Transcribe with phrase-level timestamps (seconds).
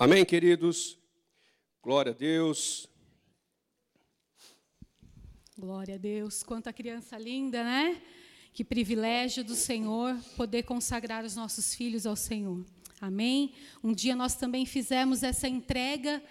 [0.00, 0.96] Amém, queridos?
[1.82, 2.88] Glória a Deus.
[5.58, 6.44] Glória a Deus.
[6.44, 8.00] Quanta criança linda, né?
[8.52, 12.64] Que privilégio do Senhor poder consagrar os nossos filhos ao Senhor.
[13.00, 13.52] Amém?
[13.82, 16.22] Um dia nós também fizemos essa entrega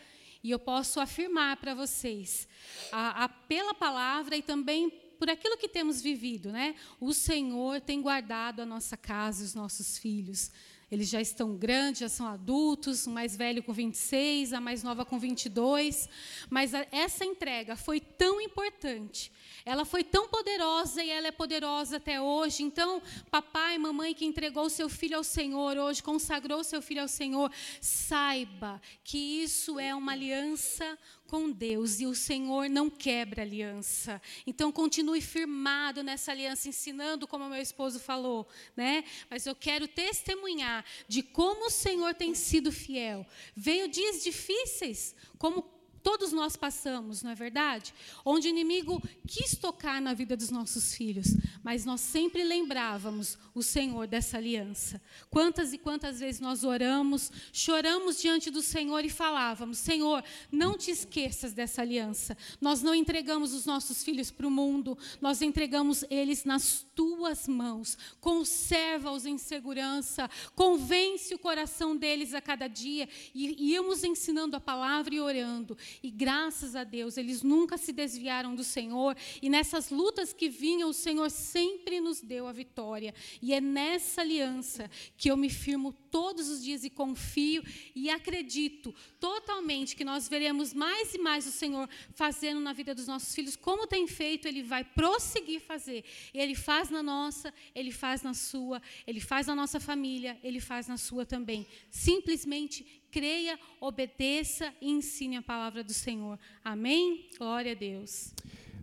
[0.42, 2.48] e eu posso afirmar para vocês,
[2.90, 6.74] a, a, pela palavra e também por aquilo que temos vivido, né?
[7.02, 10.52] O Senhor tem guardado a nossa casa, os nossos filhos.
[10.90, 15.04] Eles já estão grandes, já são adultos, o mais velho com 26, a mais nova
[15.04, 16.08] com 22.
[16.50, 19.32] Mas essa entrega foi tão importante,
[19.66, 22.64] ela foi tão poderosa e ela é poderosa até hoje.
[22.64, 27.52] Então, papai, mamãe que entregou seu filho ao Senhor hoje, consagrou seu filho ao Senhor,
[27.82, 34.22] saiba que isso é uma aliança com Deus e o Senhor não quebra aliança.
[34.46, 39.04] Então continue firmado nessa aliança, ensinando como meu esposo falou, né?
[39.30, 43.26] Mas eu quero testemunhar de como o Senhor tem sido fiel.
[43.56, 45.77] Veio dias difíceis, como
[46.08, 47.94] Todos nós passamos, não é verdade?
[48.24, 53.62] Onde o inimigo quis tocar na vida dos nossos filhos, mas nós sempre lembrávamos o
[53.62, 55.02] Senhor dessa aliança.
[55.30, 60.92] Quantas e quantas vezes nós oramos, choramos diante do Senhor e falávamos: Senhor, não te
[60.92, 62.38] esqueças dessa aliança.
[62.62, 67.98] Nós não entregamos os nossos filhos para o mundo, nós entregamos eles nas tuas mãos.
[68.22, 75.14] Conserva-os em segurança, convence o coração deles a cada dia e íamos ensinando a palavra
[75.14, 75.78] e orando.
[76.02, 79.16] E graças a Deus, eles nunca se desviaram do Senhor.
[79.42, 83.14] E nessas lutas que vinham, o Senhor sempre nos deu a vitória.
[83.42, 88.92] E é nessa aliança que eu me firmo todos os dias e confio e acredito
[89.20, 93.56] totalmente que nós veremos mais e mais o Senhor fazendo na vida dos nossos filhos,
[93.56, 96.04] como tem feito, Ele vai prosseguir fazer.
[96.34, 100.88] Ele faz na nossa, Ele faz na sua, Ele faz na nossa família, Ele faz
[100.88, 101.68] na sua também.
[101.92, 106.40] Simplesmente creia, obedeça e ensine a palavra do Senhor.
[106.64, 107.30] Amém?
[107.38, 108.34] Glória a Deus.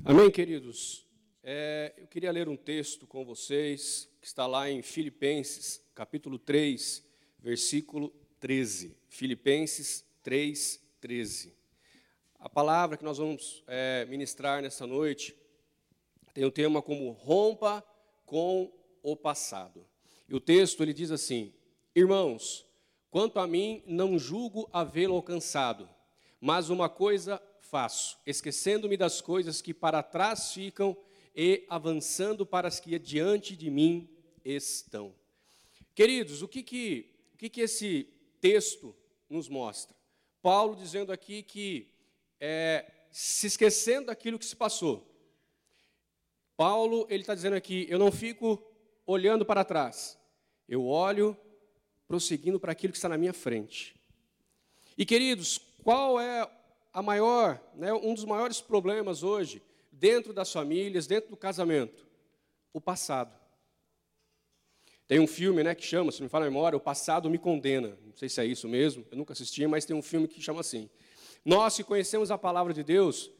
[0.04, 1.04] Amém, queridos.
[1.42, 7.03] É, eu queria ler um texto com vocês, que está lá em Filipenses, capítulo 3,
[7.44, 8.96] versículo 13.
[9.08, 11.54] Filipenses 3, 13.
[12.40, 15.36] A palavra que nós vamos é, ministrar nessa noite
[16.32, 17.84] tem o um tema como rompa
[18.26, 19.86] com o passado.
[20.28, 21.52] E o texto ele diz assim:
[21.94, 22.66] Irmãos,
[23.14, 25.88] Quanto a mim, não julgo havê-lo alcançado,
[26.40, 30.96] mas uma coisa faço, esquecendo-me das coisas que para trás ficam
[31.32, 34.10] e avançando para as que adiante de mim
[34.44, 35.14] estão.
[35.94, 37.13] Queridos, o que que,
[37.44, 38.08] que, que esse
[38.40, 38.94] texto
[39.28, 39.94] nos mostra?
[40.40, 41.90] Paulo dizendo aqui que,
[42.40, 45.10] é, se esquecendo daquilo que se passou,
[46.56, 48.62] Paulo ele está dizendo aqui: eu não fico
[49.06, 50.18] olhando para trás,
[50.68, 51.36] eu olho
[52.06, 53.94] prosseguindo para aquilo que está na minha frente.
[54.96, 56.48] E queridos, qual é
[56.92, 62.06] a maior, né, um dos maiores problemas hoje dentro das famílias, dentro do casamento?
[62.72, 63.43] O passado.
[65.06, 67.98] Tem um filme né, que chama, se me fala a memória, O Passado Me Condena.
[68.04, 70.60] Não sei se é isso mesmo, eu nunca assisti, mas tem um filme que chama
[70.60, 70.88] assim.
[71.44, 73.30] Nós, se conhecemos a palavra de Deus,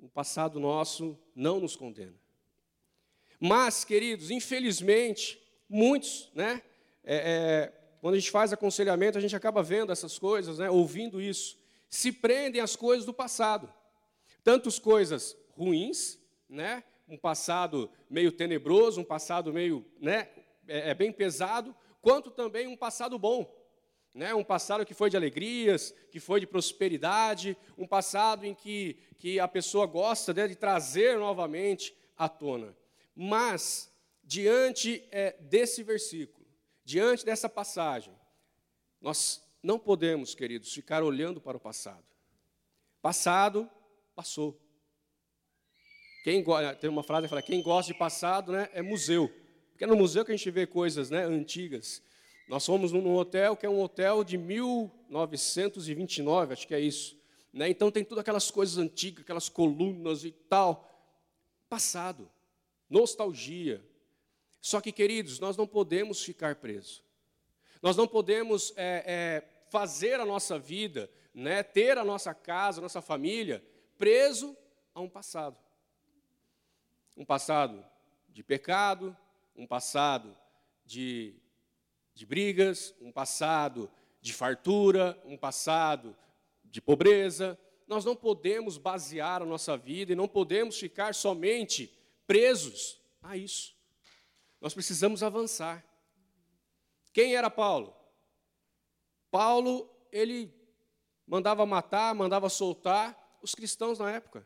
[0.00, 2.14] o passado nosso não nos condena.
[3.38, 6.60] Mas, queridos, infelizmente, muitos né,
[7.04, 11.20] é, é, quando a gente faz aconselhamento, a gente acaba vendo essas coisas, né, ouvindo
[11.20, 11.56] isso.
[11.88, 13.72] Se prendem às coisas do passado.
[14.42, 16.18] Tantas coisas ruins,
[16.48, 20.28] né, um passado meio tenebroso, um passado meio né,
[20.68, 23.60] é, é bem pesado, quanto também um passado bom.
[24.14, 28.98] Né, um passado que foi de alegrias, que foi de prosperidade, um passado em que,
[29.16, 32.76] que a pessoa gosta né, de trazer novamente à tona.
[33.16, 33.90] Mas,
[34.22, 36.42] diante é, desse versículo,
[36.84, 38.12] Diante dessa passagem,
[39.00, 42.04] nós não podemos, queridos, ficar olhando para o passado.
[43.00, 43.70] Passado,
[44.14, 44.60] passou.
[46.24, 46.44] Quem
[46.80, 49.32] tem uma frase que fala: quem gosta de passado, né, é museu.
[49.82, 52.00] Porque é no museu que a gente vê coisas, né, antigas.
[52.46, 57.20] Nós fomos num hotel que é um hotel de 1929, acho que é isso.
[57.52, 57.68] Né?
[57.68, 60.88] Então tem todas aquelas coisas antigas, aquelas colunas e tal.
[61.68, 62.30] Passado,
[62.88, 63.84] nostalgia,
[64.60, 67.02] só que, queridos, nós não podemos ficar presos.
[67.82, 72.82] Nós não podemos é, é, fazer a nossa vida, né, ter a nossa casa, a
[72.82, 73.60] nossa família,
[73.98, 74.56] preso
[74.94, 75.56] a um passado.
[77.16, 77.84] Um passado
[78.28, 79.16] de pecado,
[79.62, 80.36] um passado
[80.84, 81.36] de,
[82.12, 83.88] de brigas, um passado
[84.20, 86.16] de fartura, um passado
[86.64, 87.56] de pobreza.
[87.86, 93.76] Nós não podemos basear a nossa vida e não podemos ficar somente presos a isso.
[94.60, 95.86] Nós precisamos avançar.
[97.12, 97.94] Quem era Paulo?
[99.30, 100.52] Paulo, ele
[101.24, 104.44] mandava matar, mandava soltar os cristãos na época.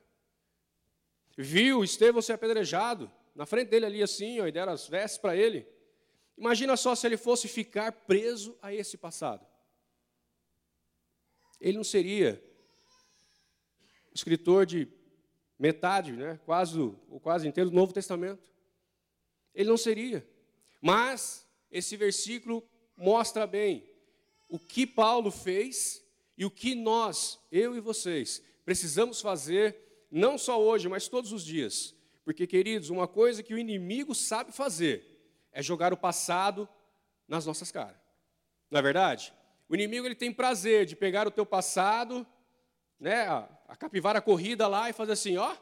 [1.38, 5.68] Viu Estevão ser apedrejado, na frente dele ali assim, e deram as vestes para ele.
[6.38, 9.46] Imagina só se ele fosse ficar preso a esse passado.
[11.60, 12.42] Ele não seria
[14.14, 14.88] escritor de
[15.58, 18.50] metade, né, quase, ou quase inteiro do Novo Testamento.
[19.54, 20.26] Ele não seria.
[20.80, 22.66] Mas esse versículo
[22.96, 23.86] mostra bem
[24.48, 26.02] o que Paulo fez
[26.38, 31.44] e o que nós, eu e vocês, precisamos fazer, não só hoje, mas todos os
[31.44, 31.95] dias.
[32.26, 35.06] Porque, queridos, uma coisa que o inimigo sabe fazer
[35.52, 36.68] é jogar o passado
[37.28, 37.96] nas nossas caras.
[38.68, 39.32] Não é verdade?
[39.68, 42.26] O inimigo ele tem prazer de pegar o teu passado,
[42.98, 45.54] né, a, capivara corrida lá e fazer assim, ó,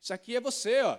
[0.00, 0.96] isso aqui é você, ó.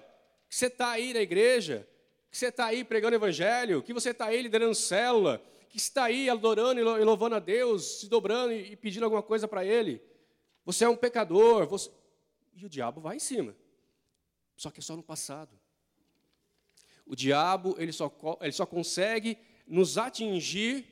[0.49, 1.87] Que você está aí na igreja,
[2.29, 6.29] que você está aí pregando evangelho, que você está aí liderando célula, que está aí
[6.29, 10.01] adorando e louvando a Deus, se dobrando e pedindo alguma coisa para Ele.
[10.65, 11.65] Você é um pecador.
[11.65, 11.89] Você...
[12.53, 13.55] E o diabo vai em cima.
[14.55, 15.59] Só que é só no passado.
[17.05, 18.11] O diabo ele só,
[18.41, 19.37] ele só consegue
[19.67, 20.85] nos atingir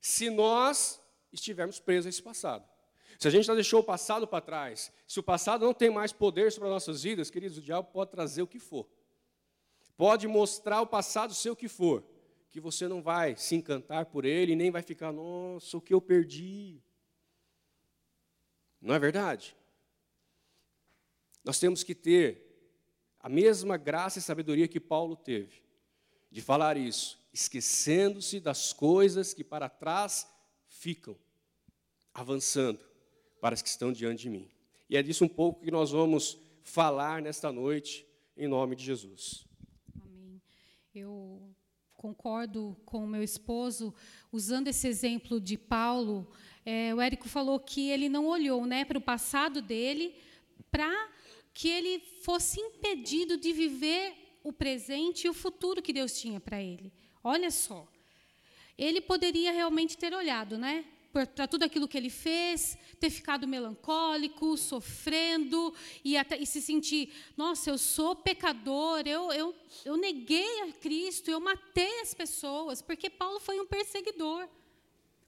[0.00, 1.00] se nós
[1.32, 2.68] estivermos presos a esse passado.
[3.18, 6.12] Se a gente já deixou o passado para trás, se o passado não tem mais
[6.12, 8.88] poder sobre as nossas vidas, queridos, o diabo pode trazer o que for
[9.98, 12.04] pode mostrar o passado seu que for,
[12.50, 16.00] que você não vai se encantar por ele, nem vai ficar, nossa, o que eu
[16.00, 16.80] perdi.
[18.80, 19.56] Não é verdade?
[21.42, 22.47] Nós temos que ter
[23.20, 25.62] a mesma graça e sabedoria que Paulo teve,
[26.30, 30.26] de falar isso, esquecendo-se das coisas que para trás
[30.66, 31.16] ficam,
[32.12, 32.84] avançando
[33.40, 34.50] para as que estão diante de mim.
[34.88, 38.06] E é disso um pouco que nós vamos falar nesta noite,
[38.36, 39.46] em nome de Jesus.
[40.94, 41.54] Eu
[41.94, 43.94] concordo com o meu esposo,
[44.32, 46.30] usando esse exemplo de Paulo,
[46.64, 50.14] é, o Érico falou que ele não olhou né, para o passado dele,
[50.70, 51.08] para
[51.58, 56.62] que ele fosse impedido de viver o presente e o futuro que Deus tinha para
[56.62, 56.92] ele.
[57.22, 57.84] Olha só.
[58.78, 60.84] Ele poderia realmente ter olhado, né?
[61.12, 65.74] para tudo aquilo que ele fez, ter ficado melancólico, sofrendo
[66.04, 69.52] e, até, e se sentir, nossa, eu sou pecador, eu, eu,
[69.84, 74.48] eu neguei a Cristo, eu matei as pessoas, porque Paulo foi um perseguidor.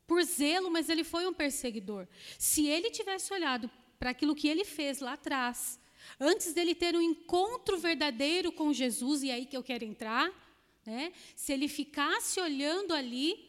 [0.07, 2.07] Por zelo, mas ele foi um perseguidor.
[2.39, 3.69] Se ele tivesse olhado
[3.99, 5.81] para aquilo que ele fez lá atrás,
[6.21, 10.31] antes dele ter um encontro verdadeiro com Jesus, e é aí que eu quero entrar,
[10.85, 11.13] né?
[11.35, 13.49] se ele ficasse olhando ali,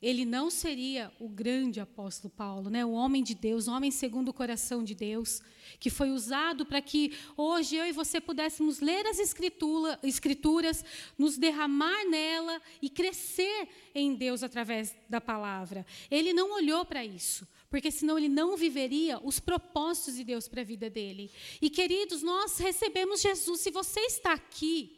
[0.00, 2.84] ele não seria o grande apóstolo Paulo, né?
[2.84, 5.40] o homem de Deus, o homem segundo o coração de Deus,
[5.80, 10.84] que foi usado para que hoje eu e você pudéssemos ler as escritura, escrituras,
[11.16, 15.86] nos derramar nela e crescer em Deus através da palavra.
[16.10, 20.60] Ele não olhou para isso, porque senão ele não viveria os propósitos de Deus para
[20.60, 21.30] a vida dele.
[21.60, 23.60] E queridos, nós recebemos Jesus.
[23.60, 24.96] Se você está aqui,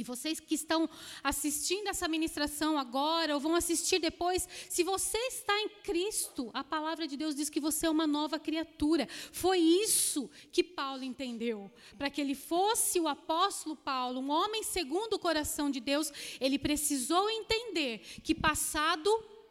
[0.00, 0.88] e vocês que estão
[1.22, 7.06] assistindo essa ministração agora, ou vão assistir depois, se você está em Cristo, a palavra
[7.06, 9.06] de Deus diz que você é uma nova criatura.
[9.30, 11.70] Foi isso que Paulo entendeu.
[11.98, 16.58] Para que ele fosse o apóstolo Paulo, um homem segundo o coração de Deus, ele
[16.58, 19.10] precisou entender que passado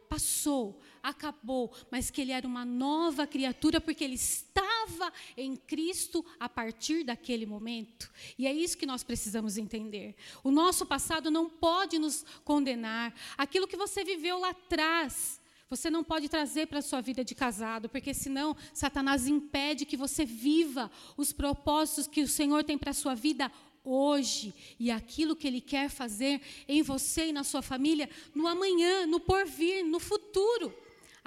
[0.09, 6.47] passou, acabou, mas que ele era uma nova criatura porque ele estava em Cristo a
[6.49, 8.11] partir daquele momento.
[8.37, 10.15] E é isso que nós precisamos entender.
[10.43, 13.13] O nosso passado não pode nos condenar.
[13.37, 15.39] Aquilo que você viveu lá atrás,
[15.69, 19.95] você não pode trazer para a sua vida de casado, porque senão Satanás impede que
[19.95, 23.51] você viva os propósitos que o Senhor tem para a sua vida
[23.83, 29.05] hoje e aquilo que Ele quer fazer em você e na sua família no amanhã,
[29.05, 30.73] no porvir, no futuro.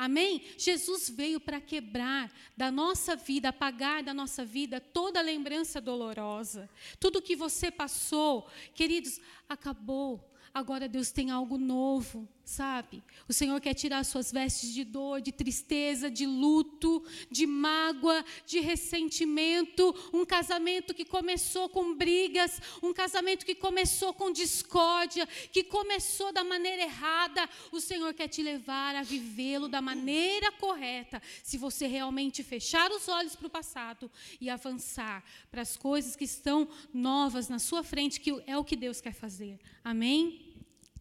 [0.03, 0.43] Amém?
[0.59, 6.69] Jesus veio para quebrar da nossa vida, apagar da nossa vida toda lembrança dolorosa.
[6.99, 10.29] Tudo que você passou, queridos, acabou.
[10.53, 13.03] Agora Deus tem algo novo sabe?
[13.29, 18.61] O Senhor quer tirar suas vestes de dor, de tristeza, de luto, de mágoa, de
[18.61, 19.95] ressentimento.
[20.13, 26.45] Um casamento que começou com brigas, um casamento que começou com discórdia, que começou da
[26.45, 27.49] maneira errada.
[27.71, 33.09] O Senhor quer te levar a vivê-lo da maneira correta, se você realmente fechar os
[33.09, 38.21] olhos para o passado e avançar para as coisas que estão novas na sua frente,
[38.21, 39.59] que é o que Deus quer fazer.
[39.85, 40.52] Amém?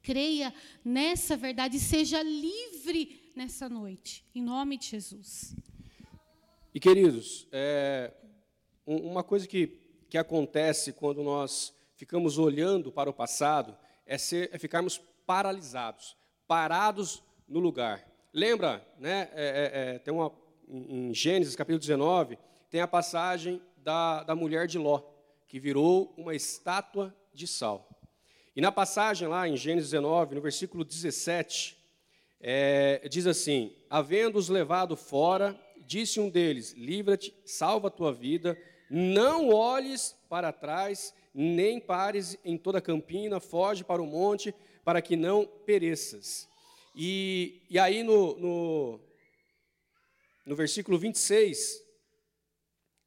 [0.01, 0.53] Creia
[0.83, 5.55] nessa verdade e seja livre nessa noite, em nome de Jesus.
[6.73, 8.13] E queridos, é,
[8.85, 9.67] uma coisa que,
[10.09, 16.17] que acontece quando nós ficamos olhando para o passado é, ser, é ficarmos paralisados,
[16.47, 18.07] parados no lugar.
[18.33, 19.29] Lembra, né?
[19.33, 20.31] É, é, é tem uma,
[20.67, 22.39] em Gênesis capítulo 19,
[22.69, 25.01] tem a passagem da, da mulher de Ló,
[25.47, 27.90] que virou uma estátua de sal.
[28.53, 31.77] E na passagem lá em Gênesis 19, no versículo 17,
[32.41, 39.49] é, diz assim: Havendo-os levado fora, disse um deles: Livra-te, salva a tua vida, não
[39.49, 44.53] olhes para trás, nem pares em toda a campina, foge para o monte,
[44.83, 46.49] para que não pereças.
[46.93, 48.99] E, e aí no, no,
[50.45, 51.81] no versículo 26,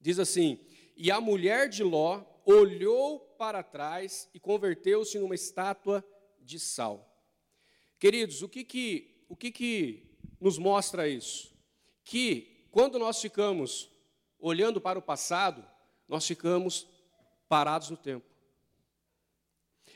[0.00, 0.58] diz assim:
[0.96, 6.02] E a mulher de Ló olhou para trás e converteu-se numa estátua
[6.40, 7.14] de sal.
[7.98, 11.54] Queridos, o que que, o que que nos mostra isso?
[12.02, 13.90] Que quando nós ficamos
[14.38, 15.62] olhando para o passado,
[16.08, 16.88] nós ficamos
[17.46, 18.24] parados no tempo.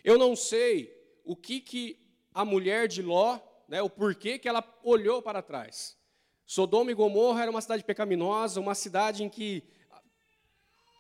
[0.05, 1.99] Eu não sei o que que
[2.35, 5.97] a mulher de Ló, né, o porquê que ela olhou para trás.
[6.45, 9.65] Sodoma e Gomorra era uma cidade pecaminosa, uma cidade em que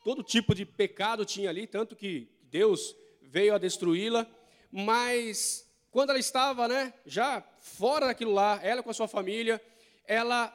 [0.03, 4.27] todo tipo de pecado tinha ali, tanto que Deus veio a destruí-la,
[4.71, 9.61] mas quando ela estava, né, já fora daquilo lá, ela com a sua família,
[10.05, 10.55] ela,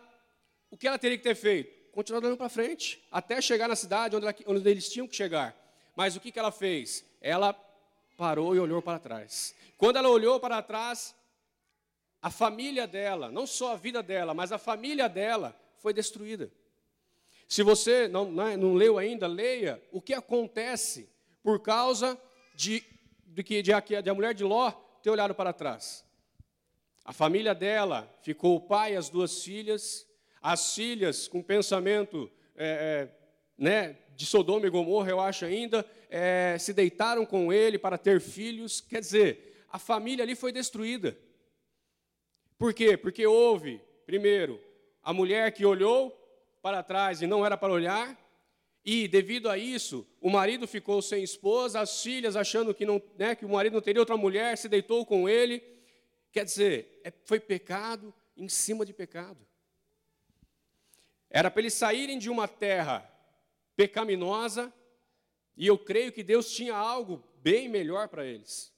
[0.69, 1.91] o que ela teria que ter feito?
[1.91, 5.55] Continuar andando para frente, até chegar na cidade onde, ela, onde, eles tinham que chegar.
[5.95, 7.05] Mas o que, que ela fez?
[7.21, 7.53] Ela
[8.17, 9.53] parou e olhou para trás.
[9.77, 11.15] Quando ela olhou para trás,
[12.21, 16.51] a família dela, não só a vida dela, mas a família dela foi destruída.
[17.47, 21.12] Se você não, não, é, não leu ainda, leia o que acontece
[21.43, 22.19] por causa
[22.55, 22.81] de,
[23.25, 23.71] de, que, de,
[24.01, 24.71] de a mulher de Ló
[25.03, 26.05] ter olhado para trás.
[27.03, 30.07] A família dela ficou o pai e as duas filhas,
[30.41, 33.15] as filhas com pensamento é, é,
[33.57, 38.21] né, de Sodoma e Gomorra, eu acho ainda, é, se deitaram com ele para ter
[38.21, 38.79] filhos.
[38.79, 41.17] Quer dizer, a família ali foi destruída.
[42.57, 42.95] Por quê?
[42.95, 44.61] Porque houve, primeiro,
[45.01, 46.17] a mulher que olhou
[46.61, 48.17] para trás e não era para olhar,
[48.85, 53.33] e devido a isso, o marido ficou sem esposa, as filhas achando que, não, né,
[53.33, 55.63] que o marido não teria outra mulher, se deitou com ele.
[56.31, 59.39] Quer dizer, é, foi pecado em cima de pecado.
[61.29, 63.09] Era para eles saírem de uma terra
[63.75, 64.71] pecaminosa,
[65.55, 68.73] e eu creio que Deus tinha algo bem melhor para eles.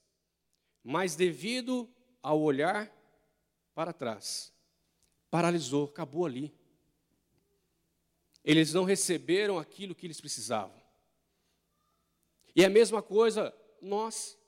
[0.84, 1.88] Mas devido
[2.22, 2.90] ao olhar
[3.74, 4.52] para trás.
[5.30, 6.54] Paralisou, acabou ali.
[8.46, 10.80] Eles não receberam aquilo que eles precisavam.
[12.54, 14.38] E é a mesma coisa nós.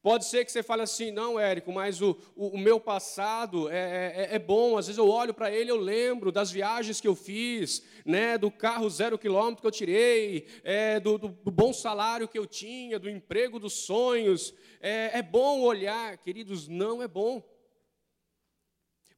[0.00, 4.28] Pode ser que você fale assim, não, Érico, mas o, o, o meu passado é,
[4.30, 4.76] é, é, bom.
[4.76, 8.50] Às vezes eu olho para ele, eu lembro das viagens que eu fiz, né, do
[8.50, 12.98] carro zero quilômetro que eu tirei, é, do, do, do, bom salário que eu tinha,
[12.98, 14.54] do emprego dos sonhos.
[14.78, 17.42] É, é bom olhar, queridos, não é bom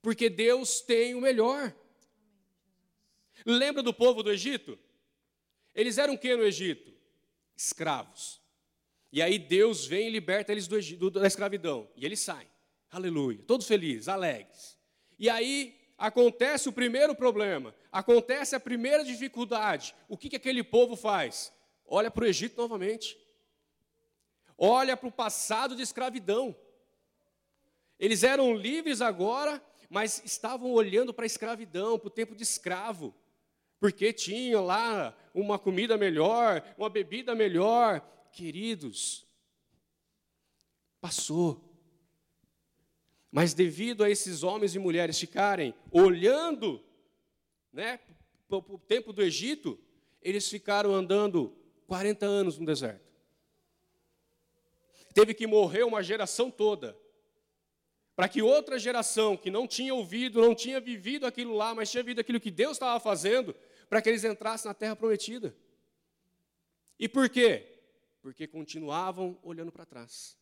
[0.06, 1.74] porque Deus tem o melhor.
[3.46, 4.76] Lembra do povo do Egito?
[5.72, 6.92] Eles eram o que no Egito?
[7.56, 8.40] Escravos.
[9.12, 11.88] E aí Deus vem e liberta eles do Egito, da escravidão.
[11.94, 12.48] E eles saem.
[12.90, 13.40] Aleluia.
[13.46, 14.76] Todos felizes, alegres.
[15.16, 17.72] E aí acontece o primeiro problema.
[17.92, 19.94] Acontece a primeira dificuldade.
[20.08, 21.52] O que, que aquele povo faz?
[21.86, 23.16] Olha para o Egito novamente.
[24.58, 26.56] Olha para o passado de escravidão.
[27.98, 33.14] Eles eram livres agora, mas estavam olhando para a escravidão, para o tempo de escravo,
[33.78, 38.00] porque tinham lá uma comida melhor, uma bebida melhor.
[38.32, 39.26] Queridos,
[41.00, 41.62] passou.
[43.30, 46.82] Mas devido a esses homens e mulheres ficarem olhando
[47.72, 48.00] né,
[48.48, 49.78] para o tempo do Egito,
[50.22, 51.54] eles ficaram andando
[51.86, 53.04] 40 anos no deserto.
[55.12, 56.96] Teve que morrer uma geração toda
[58.16, 62.02] para que outra geração que não tinha ouvido, não tinha vivido aquilo lá, mas tinha
[62.02, 63.54] vivido aquilo que Deus estava fazendo,
[63.90, 65.54] para que eles entrassem na terra prometida.
[66.98, 67.78] E por quê?
[68.22, 70.34] Porque continuavam olhando para trás.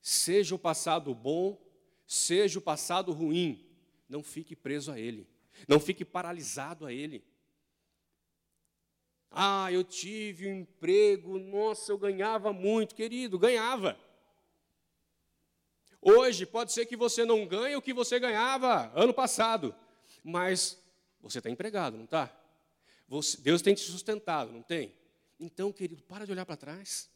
[0.00, 1.60] Seja o passado bom,
[2.06, 3.68] seja o passado ruim,
[4.08, 5.28] não fique preso a ele,
[5.66, 7.24] não fique paralisado a ele.
[9.28, 13.98] Ah, eu tive um emprego, nossa, eu ganhava muito, querido, ganhava.
[16.02, 19.74] Hoje pode ser que você não ganhe o que você ganhava ano passado,
[20.24, 20.78] mas
[21.20, 22.34] você está empregado, não está?
[23.40, 24.94] Deus tem te sustentado, não tem?
[25.38, 27.10] Então, querido, para de olhar para trás.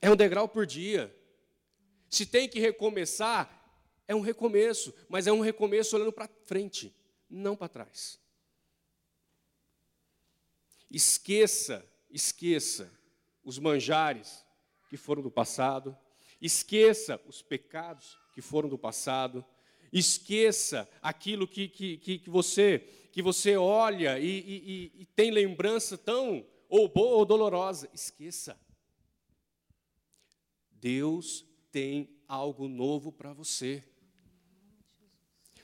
[0.00, 1.14] É um degrau por dia.
[2.08, 3.62] Se tem que recomeçar,
[4.06, 6.94] é um recomeço, mas é um recomeço olhando para frente,
[7.28, 8.18] não para trás.
[10.90, 12.90] Esqueça, esqueça
[13.42, 14.41] os manjares,
[14.92, 15.96] que foram do passado,
[16.38, 19.42] esqueça os pecados que foram do passado.
[19.90, 22.80] Esqueça aquilo que, que, que, que você,
[23.10, 27.88] que você olha e, e, e tem lembrança tão ou boa ou dolorosa.
[27.94, 28.60] Esqueça.
[30.72, 33.82] Deus tem algo novo para você.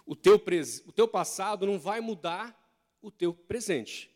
[0.07, 0.43] O teu,
[0.87, 2.59] o teu passado não vai mudar
[3.03, 4.11] o teu presente.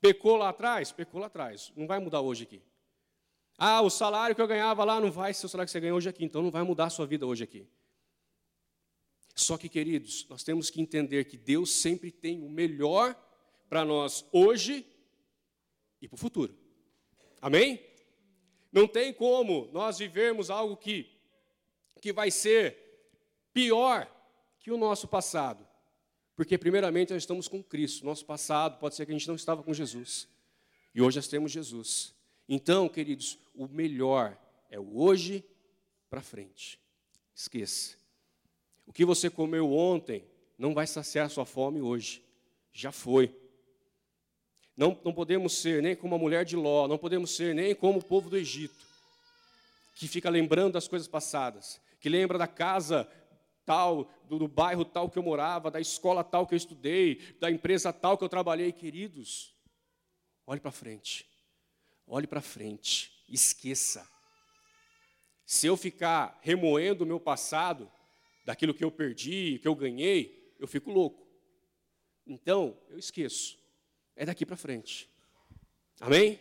[0.00, 0.92] Pecou lá atrás?
[0.92, 1.72] Pecou lá atrás.
[1.74, 2.62] Não vai mudar hoje aqui.
[3.56, 5.94] Ah, o salário que eu ganhava lá não vai ser o salário que você ganha
[5.94, 7.66] hoje aqui, então não vai mudar a sua vida hoje aqui.
[9.34, 13.16] Só que, queridos, nós temos que entender que Deus sempre tem o melhor
[13.68, 14.86] para nós hoje
[16.00, 16.56] e para o futuro.
[17.40, 17.84] Amém?
[18.72, 21.10] Não tem como nós vivermos algo que,
[22.00, 22.76] que vai ser
[23.52, 24.10] pior
[24.60, 25.66] que o nosso passado.
[26.36, 28.04] Porque, primeiramente, nós estamos com Cristo.
[28.04, 30.28] Nosso passado pode ser que a gente não estava com Jesus.
[30.94, 32.14] E hoje nós temos Jesus.
[32.48, 34.36] Então, queridos, o melhor
[34.70, 35.44] é o hoje
[36.10, 36.78] para frente.
[37.34, 37.96] Esqueça.
[38.86, 40.24] O que você comeu ontem
[40.58, 42.22] não vai saciar sua fome hoje.
[42.72, 43.34] Já foi.
[44.76, 48.00] Não, não podemos ser nem como a mulher de Ló, não podemos ser nem como
[48.00, 48.74] o povo do Egito,
[49.94, 53.08] que fica lembrando das coisas passadas, que lembra da casa
[53.64, 57.50] tal, do, do bairro tal que eu morava, da escola tal que eu estudei, da
[57.50, 58.72] empresa tal que eu trabalhei.
[58.72, 59.54] Queridos,
[60.44, 61.28] olhe para frente.
[62.06, 64.08] Olhe para frente, esqueça.
[65.46, 67.90] Se eu ficar remoendo o meu passado,
[68.44, 71.26] daquilo que eu perdi, que eu ganhei, eu fico louco.
[72.26, 73.58] Então, eu esqueço.
[74.16, 75.08] É daqui para frente.
[76.00, 76.38] Amém?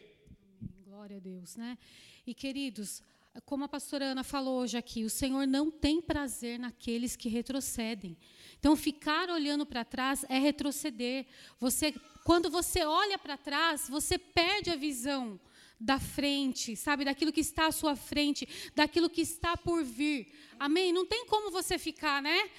[0.85, 1.77] Glória a Deus, né?
[2.25, 3.01] E queridos,
[3.45, 8.17] como a pastora Ana falou hoje aqui, o Senhor não tem prazer naqueles que retrocedem.
[8.59, 11.25] Então, ficar olhando para trás é retroceder.
[11.59, 11.93] Você,
[12.23, 15.39] quando você olha para trás, você perde a visão
[15.83, 20.33] da frente, sabe, daquilo que está à sua frente, daquilo que está por vir.
[20.57, 20.93] Amém?
[20.93, 22.49] Não tem como você ficar, né?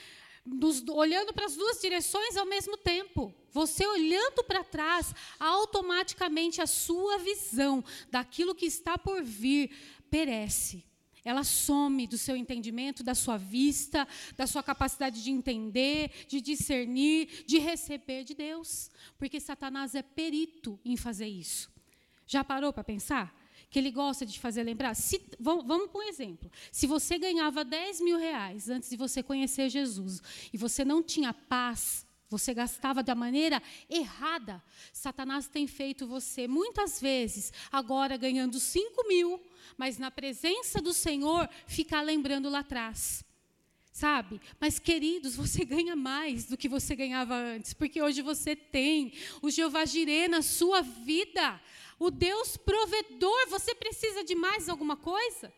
[0.45, 3.35] Dos, olhando para as duas direções ao mesmo tempo.
[3.51, 9.71] Você olhando para trás, automaticamente a sua visão daquilo que está por vir
[10.11, 10.85] perece.
[11.25, 14.07] Ela some do seu entendimento, da sua vista,
[14.37, 18.91] da sua capacidade de entender, de discernir, de receber de Deus.
[19.17, 21.74] Porque Satanás é perito em fazer isso.
[22.27, 23.35] Já parou para pensar?
[23.71, 24.95] Que ele gosta de fazer lembrar?
[24.95, 26.51] Se, vamos, vamos por um exemplo.
[26.71, 31.33] Se você ganhava 10 mil reais antes de você conhecer Jesus e você não tinha
[31.33, 39.07] paz, você gastava da maneira errada, Satanás tem feito você muitas vezes, agora ganhando 5
[39.07, 39.41] mil,
[39.77, 43.25] mas na presença do Senhor, ficar lembrando lá atrás
[43.95, 44.41] sabe?
[44.59, 49.49] Mas, queridos, você ganha mais do que você ganhava antes, porque hoje você tem o
[49.49, 51.61] Jeová Jireh na sua vida.
[51.99, 55.53] O Deus provedor, você precisa de mais alguma coisa?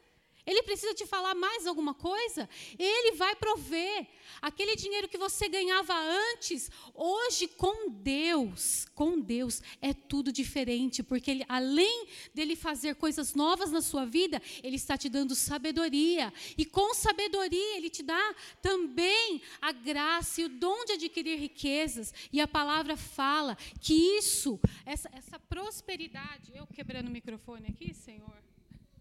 [0.47, 2.49] Ele precisa te falar mais alguma coisa?
[2.79, 4.07] Ele vai prover.
[4.41, 5.95] Aquele dinheiro que você ganhava
[6.33, 13.35] antes, hoje com Deus, com Deus é tudo diferente, porque ele, além dele fazer coisas
[13.35, 16.33] novas na sua vida, ele está te dando sabedoria.
[16.57, 22.15] E com sabedoria ele te dá também a graça e o dom de adquirir riquezas.
[22.33, 28.37] E a palavra fala que isso, essa, essa prosperidade, eu quebrando o microfone aqui, Senhor.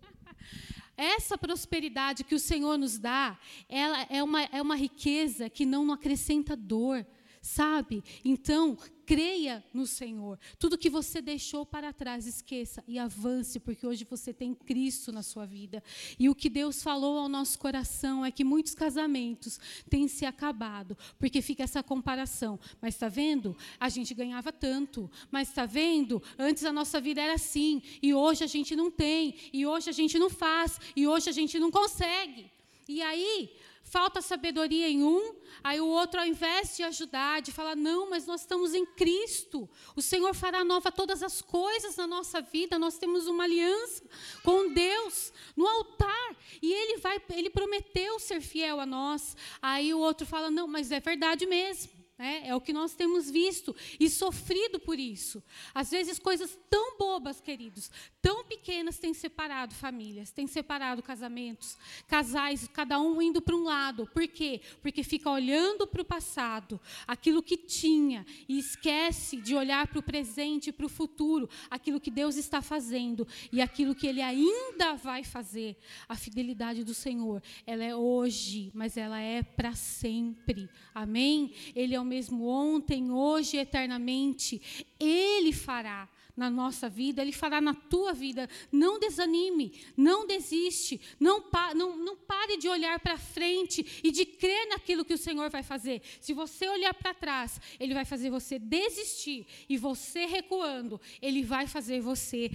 [0.97, 5.91] Essa prosperidade que o Senhor nos dá, ela é uma, é uma riqueza que não
[5.91, 7.05] acrescenta dor,
[7.45, 8.03] sabe?
[8.23, 10.39] Então, creia no Senhor.
[10.57, 15.21] Tudo que você deixou para trás, esqueça e avance, porque hoje você tem Cristo na
[15.21, 15.83] sua vida.
[16.17, 20.97] E o que Deus falou ao nosso coração é que muitos casamentos têm se acabado,
[21.19, 22.59] porque fica essa comparação.
[22.81, 23.55] Mas está vendo?
[23.79, 25.09] A gente ganhava tanto.
[25.29, 26.21] Mas está vendo?
[26.39, 29.93] Antes a nossa vida era assim, e hoje a gente não tem, e hoje a
[29.93, 32.51] gente não faz, e hoje a gente não consegue.
[32.87, 33.51] E aí,
[33.85, 38.25] falta sabedoria em um, aí o outro, ao invés de ajudar, de falar, não, mas
[38.25, 42.97] nós estamos em Cristo, o Senhor fará nova todas as coisas na nossa vida, nós
[42.97, 44.03] temos uma aliança
[44.43, 49.37] com Deus no altar, e Ele vai, Ele prometeu ser fiel a nós.
[49.61, 51.94] Aí o outro fala, não, mas é verdade mesmo.
[52.17, 55.43] É, é, o que nós temos visto e sofrido por isso.
[55.73, 62.69] Às vezes, coisas tão bobas, queridos, tão pequenas, têm separado famílias, têm separado casamentos, casais,
[62.73, 64.09] cada um indo para um lado.
[64.13, 64.61] Por quê?
[64.81, 70.03] Porque fica olhando para o passado, aquilo que tinha, e esquece de olhar para o
[70.03, 74.93] presente e para o futuro, aquilo que Deus está fazendo e aquilo que Ele ainda
[74.93, 75.75] vai fazer.
[76.07, 80.69] A fidelidade do Senhor, ela é hoje, mas ela é para sempre.
[80.93, 81.53] Amém?
[81.75, 84.61] Ele é o mesmo ontem, hoje e eternamente.
[84.99, 88.49] Ele fará na nossa vida, Ele fará na tua vida.
[88.71, 94.25] Não desanime, não desiste, não, pa, não, não pare de olhar para frente e de
[94.25, 96.01] crer naquilo que o Senhor vai fazer.
[96.19, 101.67] Se você olhar para trás, Ele vai fazer você desistir, e você recuando, Ele vai
[101.67, 102.51] fazer você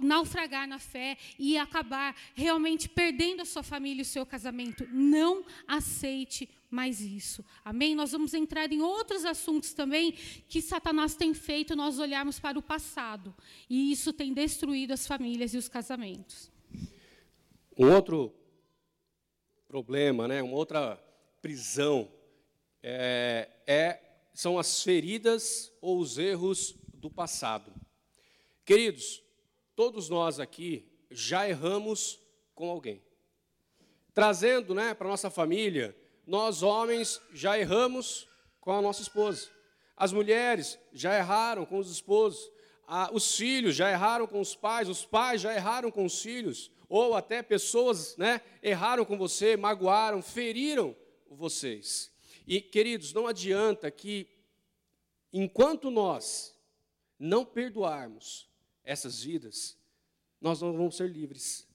[0.00, 4.86] naufragar na fé e acabar realmente perdendo a sua família e o seu casamento.
[4.90, 7.44] Não aceite mais isso.
[7.64, 7.94] Amém?
[7.94, 10.12] Nós vamos entrar em outros assuntos também
[10.48, 13.34] que Satanás tem feito nós olharmos para o passado.
[13.70, 16.50] E isso tem destruído as famílias e os casamentos.
[17.78, 18.34] Um outro
[19.66, 20.96] problema, né, uma outra
[21.40, 22.08] prisão
[22.82, 24.00] é, é,
[24.32, 27.72] são as feridas ou os erros do passado.
[28.64, 29.22] Queridos,
[29.74, 32.20] todos nós aqui já erramos
[32.54, 33.02] com alguém.
[34.12, 38.28] Trazendo né, para a nossa família nós homens já erramos
[38.60, 39.48] com a nossa esposa.
[39.96, 42.50] As mulheres já erraram com os esposos.
[43.12, 44.88] os filhos já erraram com os pais.
[44.88, 46.70] Os pais já erraram com os filhos.
[46.88, 50.96] Ou até pessoas né, erraram com você, magoaram, feriram
[51.28, 52.12] vocês.
[52.46, 54.28] E, queridos, não adianta que,
[55.32, 56.54] enquanto nós
[57.18, 58.48] não perdoarmos
[58.84, 59.78] essas vidas,
[60.40, 61.66] nós não vamos ser livres.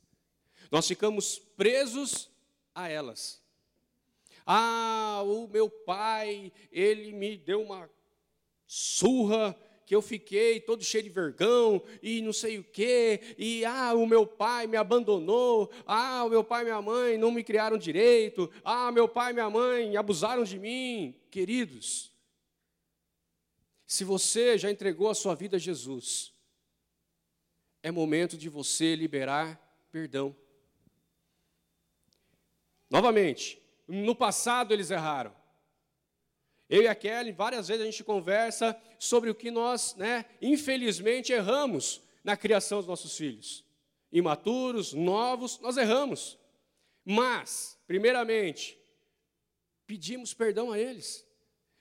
[0.71, 2.29] Nós ficamos presos
[2.73, 3.41] a elas.
[4.51, 7.87] Ah, o meu pai, ele me deu uma
[8.65, 13.93] surra que eu fiquei todo cheio de vergão e não sei o quê, e ah,
[13.93, 17.77] o meu pai me abandonou, ah, o meu pai e minha mãe não me criaram
[17.77, 21.15] direito, ah, meu pai e minha mãe abusaram de mim.
[21.29, 22.11] Queridos,
[23.85, 26.33] se você já entregou a sua vida a Jesus,
[27.83, 30.35] é momento de você liberar perdão.
[32.89, 33.58] Novamente,
[33.89, 35.33] no passado eles erraram.
[36.69, 41.33] Eu e a Kelly, várias vezes a gente conversa sobre o que nós, né, infelizmente,
[41.33, 43.65] erramos na criação dos nossos filhos.
[44.11, 46.37] Imaturos, novos, nós erramos.
[47.03, 48.77] Mas, primeiramente,
[49.87, 51.25] pedimos perdão a eles.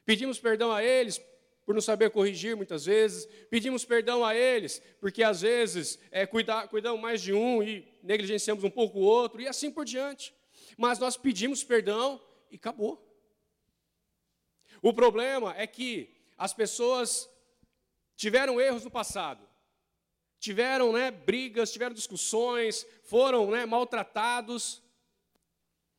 [0.06, 1.20] Pedimos perdão a eles
[1.66, 3.26] por não saber corrigir muitas vezes.
[3.50, 8.70] Pedimos perdão a eles porque às vezes é, cuidamos mais de um e negligenciamos um
[8.70, 10.32] pouco o outro e assim por diante
[10.78, 13.04] mas nós pedimos perdão e acabou.
[14.80, 17.28] O problema é que as pessoas
[18.14, 19.44] tiveram erros no passado,
[20.38, 24.80] tiveram né, brigas, tiveram discussões, foram né, maltratados,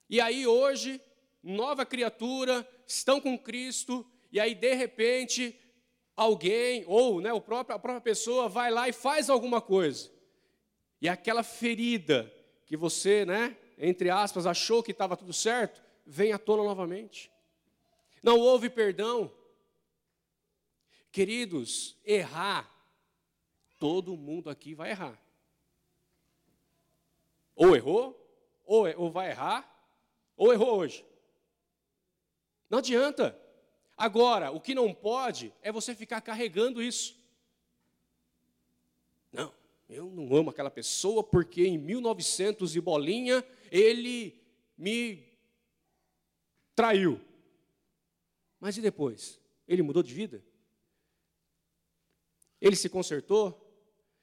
[0.09, 1.01] e aí hoje,
[1.43, 5.59] nova criatura, estão com Cristo, e aí de repente
[6.15, 10.09] alguém, ou né, o próprio, a própria pessoa vai lá e faz alguma coisa,
[11.01, 12.33] e aquela ferida
[12.65, 17.31] que você né, entre aspas, achou que estava tudo certo, vem à tona novamente.
[18.21, 19.31] Não houve perdão.
[21.11, 22.69] Queridos, errar,
[23.79, 25.19] todo mundo aqui vai errar.
[27.55, 28.15] Ou errou,
[28.65, 29.67] ou, é, ou vai errar,
[30.35, 31.05] ou errou hoje.
[32.69, 33.39] Não adianta.
[33.97, 37.17] Agora, o que não pode é você ficar carregando isso.
[39.31, 39.53] Não,
[39.89, 44.39] eu não amo aquela pessoa porque em 1900 e bolinha ele
[44.77, 45.27] me
[46.75, 47.19] traiu.
[48.59, 49.39] Mas e depois?
[49.67, 50.43] Ele mudou de vida?
[52.59, 53.65] Ele se consertou?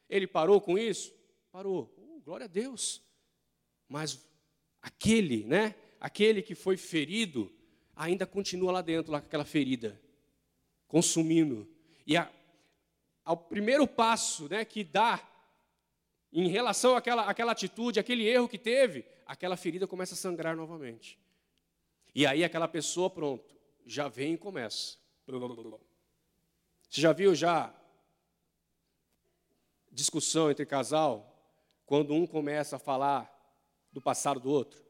[0.08, 1.14] Ele parou com isso?
[1.50, 1.94] Parou.
[1.96, 3.02] Oh, glória a Deus.
[3.88, 4.22] Mas
[4.82, 5.74] aquele, né?
[5.98, 7.52] Aquele que foi ferido,
[7.94, 10.00] ainda continua lá dentro, lá com aquela ferida,
[10.86, 11.66] consumindo.
[12.06, 12.30] E a,
[13.24, 15.16] ao primeiro passo né, que dá
[16.32, 21.18] em relação àquela, àquela atitude, aquele erro que teve, aquela ferida começa a sangrar novamente.
[22.14, 24.96] E aí aquela pessoa, pronto, já vem e começa.
[26.88, 27.74] Você já viu já
[29.90, 31.32] discussão entre casal
[31.84, 33.32] quando um começa a falar
[33.92, 34.84] do passado do outro?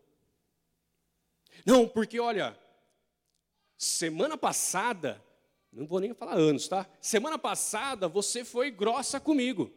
[1.65, 2.59] Não, porque olha,
[3.77, 5.23] semana passada,
[5.73, 6.87] não vou nem falar anos, tá?
[7.01, 9.73] Semana passada você foi grossa comigo.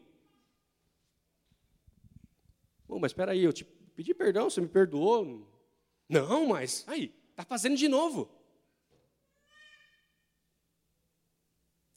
[2.89, 5.47] Oh, mas espera aí, eu te pedi perdão, você me perdoou.
[6.10, 8.28] Não, mas aí, está fazendo de novo.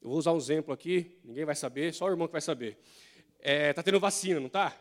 [0.02, 2.78] Eu vou usar um exemplo aqui, ninguém vai saber, só o irmão que vai saber.
[3.38, 4.76] É, tá tendo vacina, não está?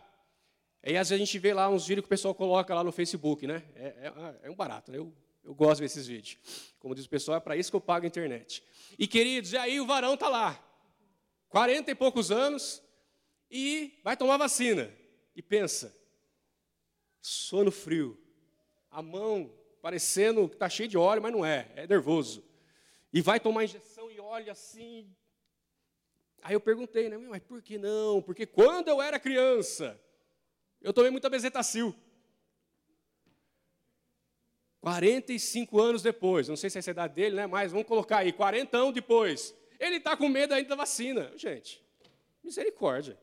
[0.83, 2.91] Aí às vezes a gente vê lá uns vídeos que o pessoal coloca lá no
[2.91, 3.63] Facebook, né?
[3.75, 4.97] É, é, é um barato, né?
[4.97, 5.13] Eu,
[5.45, 6.37] eu gosto desses vídeos.
[6.77, 8.61] Como diz o pessoal, é para isso que eu pago a internet.
[8.99, 10.61] E queridos, e aí o varão está lá,
[11.47, 12.83] 40 e poucos anos,
[13.49, 14.91] e vai tomar vacina.
[15.35, 15.95] E pensa,
[17.21, 18.19] sono frio,
[18.89, 22.43] a mão parecendo que está cheio de óleo, mas não é, é nervoso.
[23.13, 25.13] e vai tomar injeção e olha assim.
[26.41, 28.21] Aí eu perguntei, né, mas por que não?
[28.21, 29.99] Porque quando eu era criança,
[30.81, 31.93] eu tomei muita bezetacil.
[34.79, 38.33] 45 anos depois, não sei se é a idade dele, né, mas vamos colocar aí,
[38.33, 41.31] 40 anos depois, ele está com medo ainda da vacina.
[41.37, 41.83] Gente,
[42.43, 43.19] misericórdia.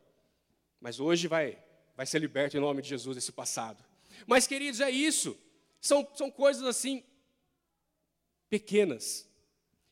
[0.81, 1.59] Mas hoje vai,
[1.97, 3.88] vai ser liberto em nome de Jesus esse passado.
[4.27, 5.37] Mas, queridos, é isso.
[5.81, 7.05] São, são coisas assim,
[8.49, 9.29] pequenas,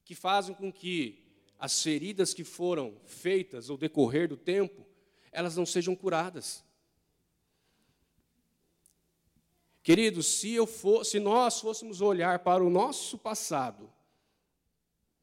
[0.05, 1.25] que fazem com que
[1.59, 4.87] as feridas que foram feitas ao decorrer do tempo,
[5.33, 6.65] elas não sejam curadas.
[9.83, 13.93] Queridos, se, eu for, se nós fôssemos olhar para o nosso passado,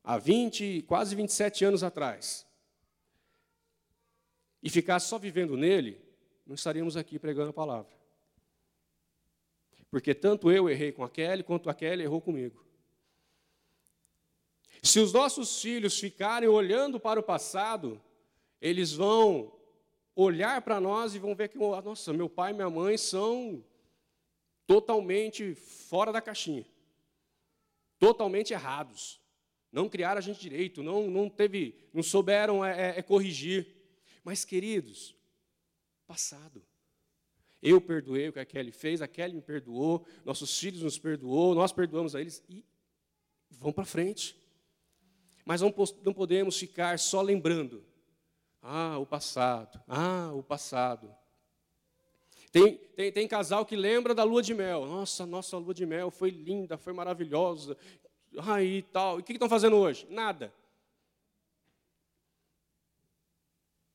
[0.04, 2.46] há 20, quase 27 anos atrás,
[4.62, 6.02] e ficar só vivendo nele,
[6.46, 7.92] não estaríamos aqui pregando a palavra.
[9.94, 12.66] Porque tanto eu errei com a Kelly, quanto a Kelly errou comigo.
[14.82, 18.02] Se os nossos filhos ficarem olhando para o passado,
[18.60, 19.54] eles vão
[20.16, 23.64] olhar para nós e vão ver que, nossa, meu pai e minha mãe são
[24.66, 26.66] totalmente fora da caixinha,
[28.00, 29.22] totalmente errados.
[29.72, 33.68] Não criaram a gente direito, não, não teve, não souberam é, é, é corrigir.
[34.24, 35.16] Mas, queridos,
[36.08, 36.66] passado.
[37.63, 41.56] Eu perdoei o que a Kelly fez, a Kelly me perdoou, nossos filhos nos perdoou,
[41.56, 42.62] nós perdoamos a eles e
[43.49, 44.38] vão para frente.
[45.45, 47.86] Mas não, podemos ficar só lembrando.
[48.62, 51.10] Ah, o passado, ah, o passado.
[52.52, 54.86] Tem, tem, tem casal que lembra da lua de mel.
[54.86, 57.78] Nossa, nossa lua de mel foi linda, foi maravilhosa.
[58.45, 59.19] Aí tal.
[59.19, 60.06] E o que estão fazendo hoje?
[60.10, 60.54] Nada.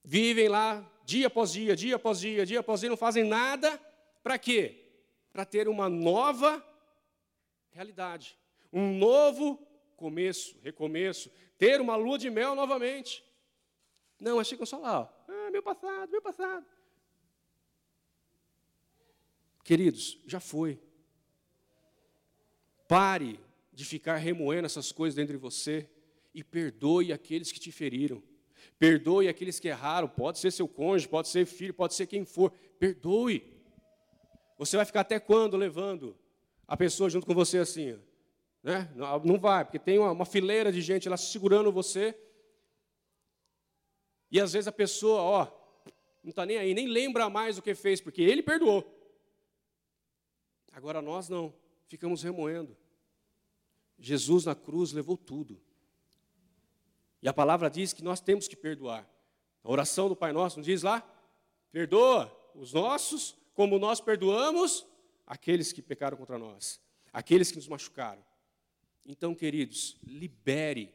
[0.02, 3.81] Vivem lá dia após dia, dia após dia, dia após dia, não fazem nada.
[4.23, 4.90] Para quê?
[5.33, 6.62] Para ter uma nova
[7.71, 8.38] realidade.
[8.71, 9.57] Um novo
[9.97, 11.31] começo, recomeço.
[11.57, 13.25] Ter uma lua de mel novamente.
[14.21, 15.01] Não, mas ficam só lá.
[15.01, 15.09] Ó.
[15.33, 16.66] Ah, meu passado, meu passado.
[19.64, 20.79] Queridos, já foi.
[22.87, 23.40] Pare
[23.73, 25.88] de ficar remoendo essas coisas dentro de você
[26.35, 28.23] e perdoe aqueles que te feriram.
[28.79, 32.53] Perdoe aqueles que erraram, pode ser seu cônjuge, pode ser filho, pode ser quem for.
[32.79, 33.43] Perdoe.
[34.57, 36.17] Você vai ficar até quando levando
[36.67, 37.99] a pessoa junto com você assim?
[38.62, 38.88] Né?
[39.25, 42.17] Não vai, porque tem uma, fileira de gente lá segurando você.
[44.31, 45.47] E às vezes a pessoa, ó,
[46.23, 48.85] não está nem aí, nem lembra mais o que fez, porque ele perdoou.
[50.73, 51.53] Agora nós não,
[51.88, 52.77] ficamos remoendo.
[53.99, 55.61] Jesus na cruz levou tudo.
[57.22, 59.09] E a palavra diz que nós temos que perdoar.
[59.62, 61.07] A oração do Pai Nosso diz lá?
[61.72, 64.87] Perdoa os nossos, como nós perdoamos
[65.26, 66.81] aqueles que pecaram contra nós,
[67.12, 68.24] aqueles que nos machucaram.
[69.04, 70.94] Então, queridos, libere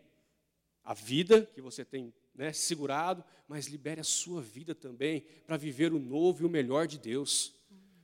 [0.83, 5.93] a vida que você tem né, segurado, mas libere a sua vida também para viver
[5.93, 7.53] o novo e o melhor de Deus.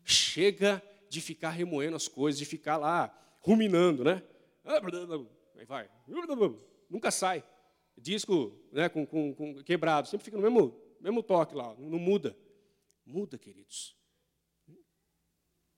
[0.03, 4.23] Chega de ficar remoendo as coisas, de ficar lá ruminando, né?
[5.57, 5.89] Aí vai,
[6.89, 7.43] nunca sai.
[7.99, 12.35] Disco né, com, com, com quebrado, sempre fica no mesmo, mesmo toque lá, não muda.
[13.05, 13.95] Muda, queridos.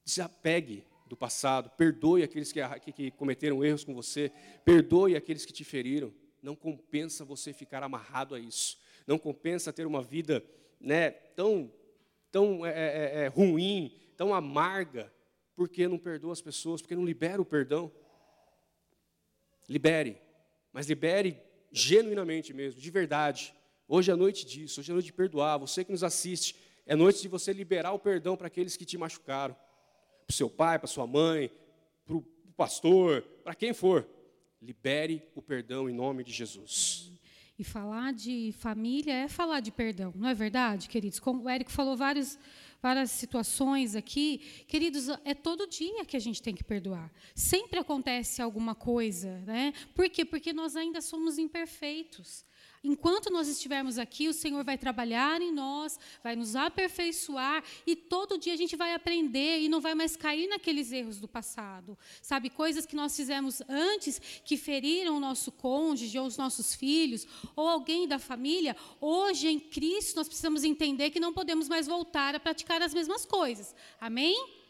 [0.04, 4.32] Desapegue do passado, perdoe aqueles que, que, que cometeram erros com você,
[4.66, 6.14] perdoe aqueles que te feriram.
[6.42, 8.80] Não compensa você ficar amarrado a isso.
[9.06, 10.44] Não compensa ter uma vida
[10.80, 11.72] né, tão,
[12.32, 15.14] tão é, é, é, ruim, tão amarga,
[15.56, 17.92] porque não perdoa as pessoas, porque não libera o perdão.
[19.70, 20.22] Libere,
[20.74, 23.54] mas libere genuinamente mesmo, de verdade.
[23.88, 25.58] Hoje é noite disso, hoje é noite de perdoar.
[25.58, 26.56] Você que nos assiste,
[26.86, 29.56] é noite de você liberar o perdão para aqueles que te machucaram.
[30.26, 31.52] Para o seu pai, para sua mãe,
[32.06, 34.08] para o pastor, para quem for.
[34.62, 37.12] Libere o perdão em nome de Jesus.
[37.58, 41.20] E falar de família é falar de perdão, não é verdade, queridos?
[41.20, 42.38] Como o Érico falou vários
[42.82, 44.40] várias situações aqui.
[44.68, 47.12] Queridos, é todo dia que a gente tem que perdoar.
[47.36, 49.74] Sempre acontece alguma coisa, né?
[49.94, 50.26] Por quê?
[50.26, 52.44] Porque nós ainda somos imperfeitos.
[52.84, 58.40] Enquanto nós estivermos aqui, o Senhor vai trabalhar em nós, vai nos aperfeiçoar e todo
[58.40, 61.96] dia a gente vai aprender e não vai mais cair naqueles erros do passado.
[62.24, 67.28] Sabe, coisas que nós fizemos antes que feriram o nosso cônjuge ou os nossos filhos
[67.56, 72.34] ou alguém da família, hoje em Cristo nós precisamos entender que não podemos mais voltar
[72.34, 73.76] a praticar as mesmas coisas.
[74.00, 74.61] Amém?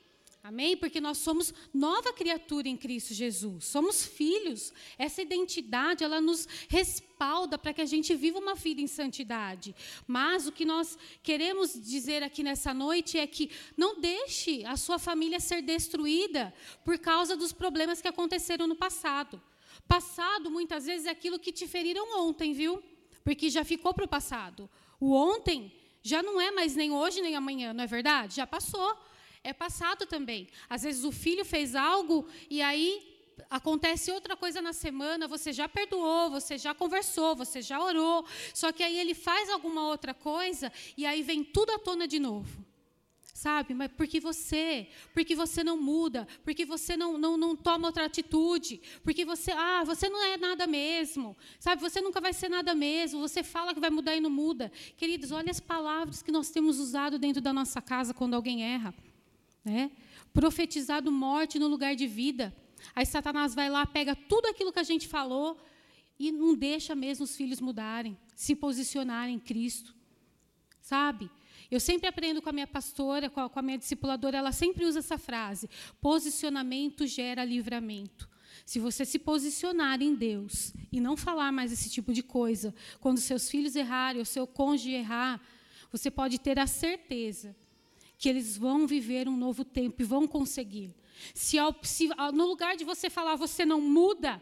[0.43, 0.75] Amém?
[0.75, 3.65] Porque nós somos nova criatura em Cristo Jesus.
[3.65, 4.73] Somos filhos.
[4.97, 9.75] Essa identidade, ela nos respalda para que a gente viva uma vida em santidade.
[10.07, 14.97] Mas o que nós queremos dizer aqui nessa noite é que não deixe a sua
[14.97, 16.51] família ser destruída
[16.83, 19.39] por causa dos problemas que aconteceram no passado.
[19.87, 22.81] Passado, muitas vezes, é aquilo que te feriram ontem, viu?
[23.23, 24.67] Porque já ficou para o passado.
[24.99, 28.37] O ontem já não é mais nem hoje nem amanhã, não é verdade?
[28.37, 28.97] Já passou.
[29.43, 30.47] É passado também.
[30.69, 33.11] Às vezes o filho fez algo e aí
[33.49, 38.71] acontece outra coisa na semana, você já perdoou, você já conversou, você já orou, só
[38.71, 42.65] que aí ele faz alguma outra coisa e aí vem tudo à tona de novo.
[43.33, 43.73] Sabe?
[43.73, 48.79] Mas porque você, porque você não muda, porque você não, não, não toma outra atitude,
[49.03, 51.81] porque você, ah, você não é nada mesmo, sabe?
[51.81, 54.71] Você nunca vai ser nada mesmo, você fala que vai mudar e não muda.
[54.95, 58.93] Queridos, olha as palavras que nós temos usado dentro da nossa casa quando alguém erra.
[59.63, 59.91] Né?
[60.33, 62.55] Profetizado morte no lugar de vida.
[62.95, 65.57] Aí Satanás vai lá, pega tudo aquilo que a gente falou
[66.17, 69.95] e não deixa mesmo os filhos mudarem, se posicionarem em Cristo.
[70.81, 71.29] Sabe?
[71.69, 74.85] Eu sempre aprendo com a minha pastora, com a, com a minha discipuladora, ela sempre
[74.85, 75.69] usa essa frase:
[76.01, 78.29] posicionamento gera livramento.
[78.65, 83.19] Se você se posicionar em Deus e não falar mais esse tipo de coisa, quando
[83.19, 85.41] seus filhos errarem ou seu cônjuge errar,
[85.91, 87.55] você pode ter a certeza
[88.21, 90.93] que eles vão viver um novo tempo e vão conseguir.
[91.33, 94.39] Se, ao, se no lugar de você falar você não muda,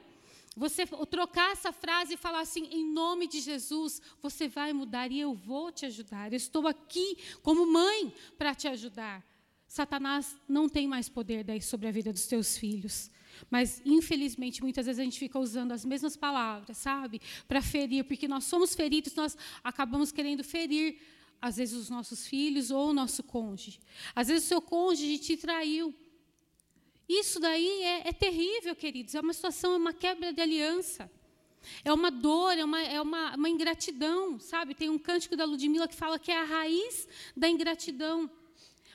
[0.54, 5.22] você trocar essa frase e falar assim, em nome de Jesus, você vai mudar e
[5.22, 6.34] eu vou te ajudar.
[6.34, 9.26] Eu estou aqui como mãe para te ajudar.
[9.66, 13.10] Satanás não tem mais poder daí sobre a vida dos teus filhos.
[13.50, 17.22] Mas, infelizmente, muitas vezes a gente fica usando as mesmas palavras, sabe?
[17.48, 21.00] Para ferir, porque nós somos feridos, nós acabamos querendo ferir,
[21.42, 23.80] às vezes, os nossos filhos ou o nosso cônjuge.
[24.14, 25.94] Às vezes, o seu cônjuge te traiu.
[27.08, 29.16] Isso daí é, é terrível, queridos.
[29.16, 31.10] É uma situação, é uma quebra de aliança.
[31.84, 34.76] É uma dor, é uma, é uma, uma ingratidão, sabe?
[34.76, 38.30] Tem um cântico da Ludmilla que fala que é a raiz da ingratidão.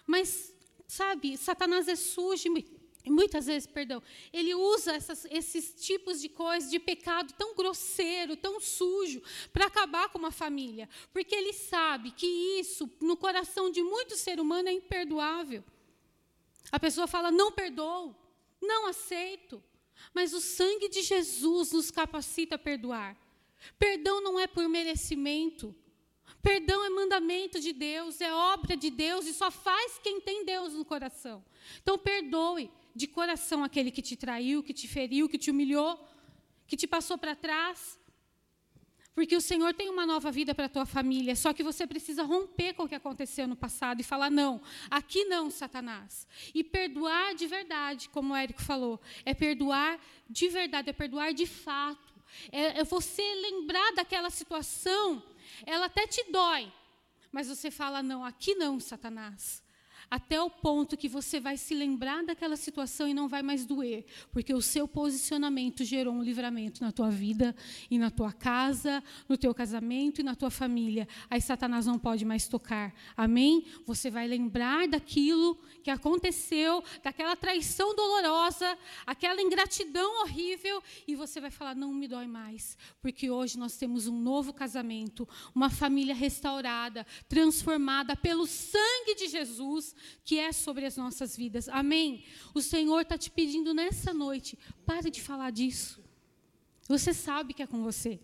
[0.06, 0.54] Mas,
[0.86, 2.48] sabe, Satanás é sujo,
[3.10, 8.58] muitas vezes, perdão, ele usa essas, esses tipos de coisas, de pecado tão grosseiro, tão
[8.60, 10.88] sujo, para acabar com uma família.
[11.12, 15.62] Porque ele sabe que isso, no coração de muito ser humano, é imperdoável.
[16.72, 18.16] A pessoa fala: não perdoo,
[18.60, 19.62] não aceito.
[20.12, 23.16] Mas o sangue de Jesus nos capacita a perdoar.
[23.78, 25.74] Perdão não é por merecimento.
[26.42, 30.74] Perdão é mandamento de Deus, é obra de Deus e só faz quem tem Deus
[30.74, 31.42] no coração.
[31.82, 35.98] Então, perdoe de coração aquele que te traiu, que te feriu, que te humilhou,
[36.66, 37.98] que te passou para trás.
[39.14, 42.24] Porque o Senhor tem uma nova vida para a tua família, só que você precisa
[42.24, 46.26] romper com o que aconteceu no passado e falar: não, aqui não, Satanás.
[46.52, 51.46] E perdoar de verdade, como o Érico falou, é perdoar de verdade, é perdoar de
[51.46, 52.12] fato.
[52.50, 55.22] É, é você lembrar daquela situação,
[55.64, 56.72] ela até te dói,
[57.30, 59.63] mas você fala: não, aqui não, Satanás
[60.14, 64.04] até o ponto que você vai se lembrar daquela situação e não vai mais doer,
[64.30, 67.52] porque o seu posicionamento gerou um livramento na tua vida
[67.90, 71.08] e na tua casa, no teu casamento e na tua família.
[71.28, 72.94] Aí Satanás não pode mais tocar.
[73.16, 73.66] Amém?
[73.86, 81.50] Você vai lembrar daquilo que aconteceu, daquela traição dolorosa, aquela ingratidão horrível e você vai
[81.50, 87.04] falar: "Não me dói mais", porque hoje nós temos um novo casamento, uma família restaurada,
[87.28, 89.92] transformada pelo sangue de Jesus
[90.24, 91.68] que é sobre as nossas vidas.
[91.68, 92.24] Amém?
[92.54, 96.02] O Senhor está te pedindo nessa noite, pare de falar disso.
[96.88, 98.20] Você sabe que é com você.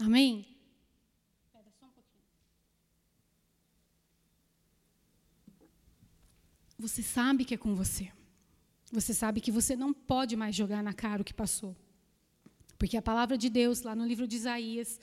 [0.00, 0.46] Amém?
[6.78, 8.10] Você sabe que é com você.
[8.90, 11.76] Você sabe que você não pode mais jogar na cara o que passou.
[12.76, 15.00] Porque a palavra de Deus, lá no livro de Isaías,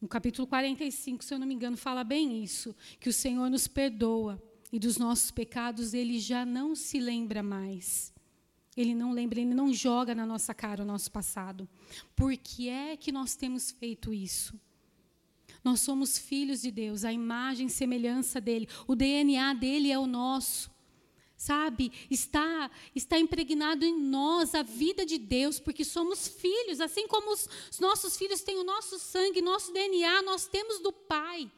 [0.00, 3.68] no capítulo 45, se eu não me engano, fala bem isso: que o Senhor nos
[3.68, 4.42] perdoa
[4.76, 8.12] e dos nossos pecados ele já não se lembra mais.
[8.76, 11.66] Ele não lembra, ele não joga na nossa cara o nosso passado.
[12.14, 14.60] Por que é que nós temos feito isso?
[15.64, 20.06] Nós somos filhos de Deus, a imagem e semelhança dele, o DNA dele é o
[20.06, 20.70] nosso.
[21.38, 21.90] Sabe?
[22.10, 27.48] Está está impregnado em nós a vida de Deus, porque somos filhos, assim como os,
[27.72, 31.50] os nossos filhos têm o nosso sangue, nosso DNA, nós temos do Pai.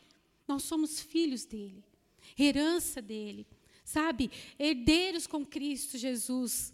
[0.47, 1.88] Nós somos filhos dele
[2.39, 3.47] herança dele,
[3.84, 4.30] sabe?
[4.59, 6.72] Herdeiros com Cristo Jesus.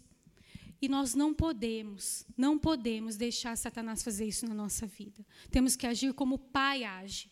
[0.81, 5.25] E nós não podemos, não podemos deixar Satanás fazer isso na nossa vida.
[5.49, 7.31] Temos que agir como o Pai age.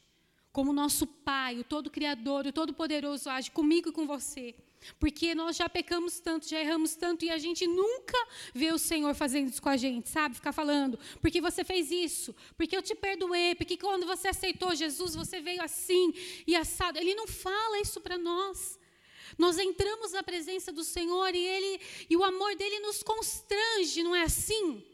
[0.51, 4.55] Como o nosso Pai, o Todo-Criador, o Todo-Poderoso age comigo e com você.
[4.99, 8.17] Porque nós já pecamos tanto, já erramos tanto e a gente nunca
[8.53, 10.35] vê o Senhor fazendo isso com a gente, sabe?
[10.35, 15.15] Ficar falando, porque você fez isso, porque eu te perdoei, porque quando você aceitou Jesus,
[15.15, 16.13] você veio assim
[16.45, 16.97] e assado.
[16.97, 18.79] Ele não fala isso para nós.
[19.37, 24.15] Nós entramos na presença do Senhor e ele e o amor dele nos constrange, não
[24.15, 24.85] é assim?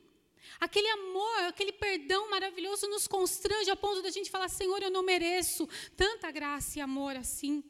[0.60, 5.04] Aquele amor, aquele perdão maravilhoso nos constrange a ponto da gente falar: Senhor, eu não
[5.04, 7.64] mereço tanta graça e amor assim.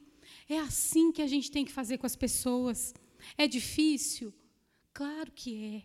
[0.49, 2.93] É assim que a gente tem que fazer com as pessoas.
[3.37, 4.33] É difícil?
[4.91, 5.83] Claro que é.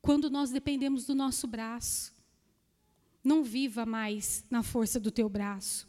[0.00, 2.12] Quando nós dependemos do nosso braço.
[3.22, 5.86] Não viva mais na força do teu braço.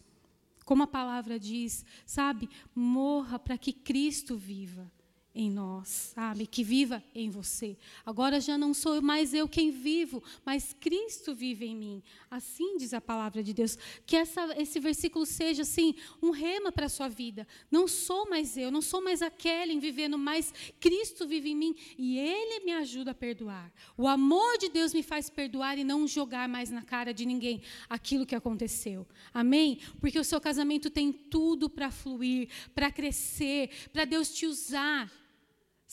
[0.66, 2.50] Como a palavra diz, sabe?
[2.76, 4.92] Morra para que Cristo viva
[5.34, 6.46] em nós, sabe?
[6.46, 7.78] Que viva em você.
[8.06, 12.04] Agora já não sou mais eu quem vivo, mas Cristo vive em mim.
[12.30, 13.78] Assim diz a palavra de Deus.
[14.06, 17.48] Que essa, esse versículo seja assim um rema para a sua vida.
[17.70, 22.18] Não sou mais eu, não sou mais aquele vivendo, mas Cristo vive em mim e
[22.18, 23.72] Ele me ajuda a perdoar.
[23.98, 27.62] O amor de Deus me faz perdoar e não jogar mais na cara de ninguém
[27.90, 29.08] aquilo que aconteceu.
[29.34, 29.80] Amém?
[30.00, 35.21] Porque o seu casamento tem tudo para fluir, para crescer, para Deus te usar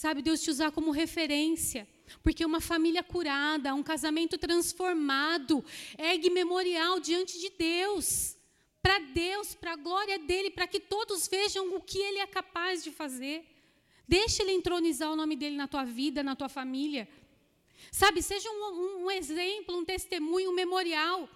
[0.01, 1.89] Sabe, Deus te usar como referência.
[2.23, 5.65] Porque uma família curada, um casamento transformado,
[5.99, 8.37] ergue memorial diante de Deus.
[8.81, 12.85] Para Deus, para a glória dele, para que todos vejam o que ele é capaz
[12.85, 13.45] de fazer.
[14.07, 17.09] Deixe ele entronizar o nome dele na tua vida, na tua família.
[17.91, 21.29] Sabe, seja um, um, um exemplo, um testemunho, um memorial.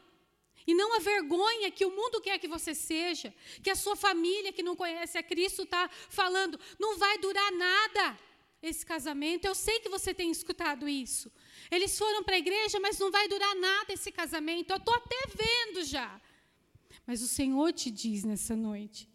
[0.65, 4.53] E não a vergonha que o mundo quer que você seja, que a sua família
[4.53, 8.17] que não conhece a Cristo está falando, não vai durar nada
[8.63, 9.45] esse casamento.
[9.45, 11.31] Eu sei que você tem escutado isso.
[11.71, 14.71] Eles foram para a igreja, mas não vai durar nada esse casamento.
[14.71, 16.21] Eu estou até vendo já.
[17.07, 19.09] Mas o Senhor te diz nessa noite,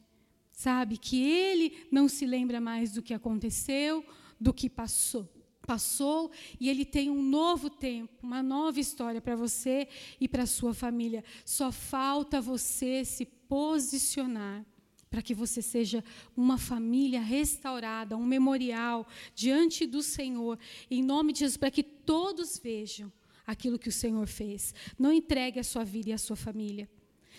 [0.51, 4.05] sabe, que Ele não se lembra mais do que aconteceu,
[4.39, 5.31] do que passou.
[5.65, 6.31] Passou
[6.61, 11.25] e ele tem um novo tempo, uma nova história para você e para sua família.
[11.43, 14.65] Só falta você se posicionar
[15.09, 16.03] para que você seja
[16.35, 22.57] uma família restaurada, um memorial diante do Senhor, em nome de Jesus, para que todos
[22.57, 23.11] vejam
[23.45, 24.75] aquilo que o Senhor fez.
[24.99, 26.89] Não entregue a sua vida e a sua família.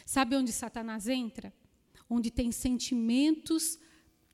[0.07, 1.53] Sabe onde Satanás entra?
[2.09, 3.79] Onde tem sentimentos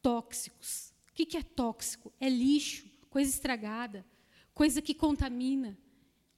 [0.01, 0.93] tóxicos.
[1.11, 2.13] O que é tóxico?
[2.21, 4.07] É lixo, coisa estragada,
[4.53, 5.77] coisa que contamina.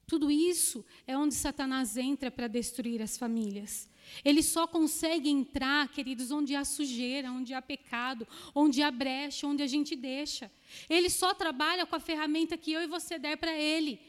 [0.07, 3.89] Tudo isso é onde Satanás entra para destruir as famílias.
[4.25, 9.65] Ele só consegue entrar, queridos, onde há sujeira, onde há pecado, onde há brecha, onde
[9.65, 10.51] a gente deixa.
[10.89, 14.01] Ele só trabalha com a ferramenta que eu e você der para ele,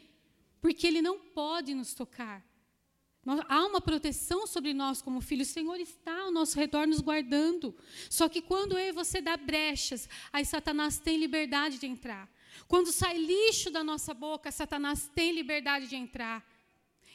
[0.62, 2.46] porque ele não pode nos tocar.
[3.50, 5.50] Há uma proteção sobre nós como filhos.
[5.50, 7.76] O Senhor está ao nosso redor nos guardando.
[8.10, 12.30] Só que quando eu e você dá brechas, aí Satanás tem liberdade de entrar.
[12.68, 16.46] Quando sai lixo da nossa boca, Satanás tem liberdade de entrar.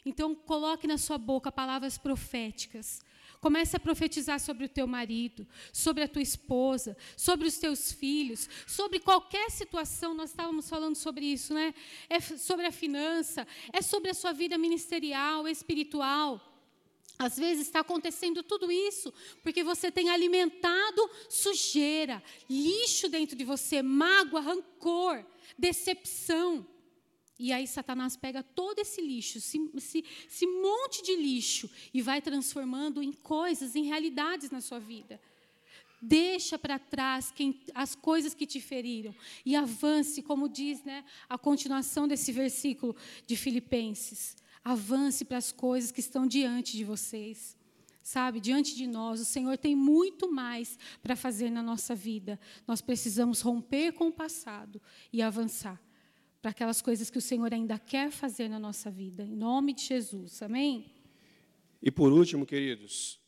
[0.04, 3.00] Então, coloque na sua boca palavras proféticas.
[3.40, 8.48] Comece a profetizar sobre o teu marido, sobre a tua esposa, sobre os teus filhos,
[8.68, 10.14] sobre qualquer situação.
[10.14, 11.74] Nós estávamos falando sobre isso, né?
[12.08, 16.40] É sobre a finança, é sobre a sua vida ministerial, espiritual.
[17.18, 19.12] Às vezes está acontecendo tudo isso
[19.42, 25.24] porque você tem alimentado sujeira, lixo dentro de você, mágoa, rancor,
[25.58, 26.66] decepção.
[27.38, 33.02] E aí Satanás pega todo esse lixo, esse, esse, monte de lixo, e vai transformando
[33.02, 35.20] em coisas, em realidades na sua vida.
[36.00, 39.14] Deixa para trás quem, as coisas que te feriram
[39.46, 42.94] e avance, como diz né, a continuação desse versículo
[43.26, 44.36] de Filipenses.
[44.64, 47.56] Avance para as coisas que estão diante de vocês.
[48.02, 52.38] Sabe, diante de nós, o Senhor tem muito mais para fazer na nossa vida.
[52.66, 54.82] Nós precisamos romper com o passado
[55.12, 55.80] e avançar
[56.40, 59.22] para aquelas coisas que o Senhor ainda quer fazer na nossa vida.
[59.22, 60.42] Em nome de Jesus.
[60.42, 60.92] Amém?
[61.80, 63.20] E por último, queridos,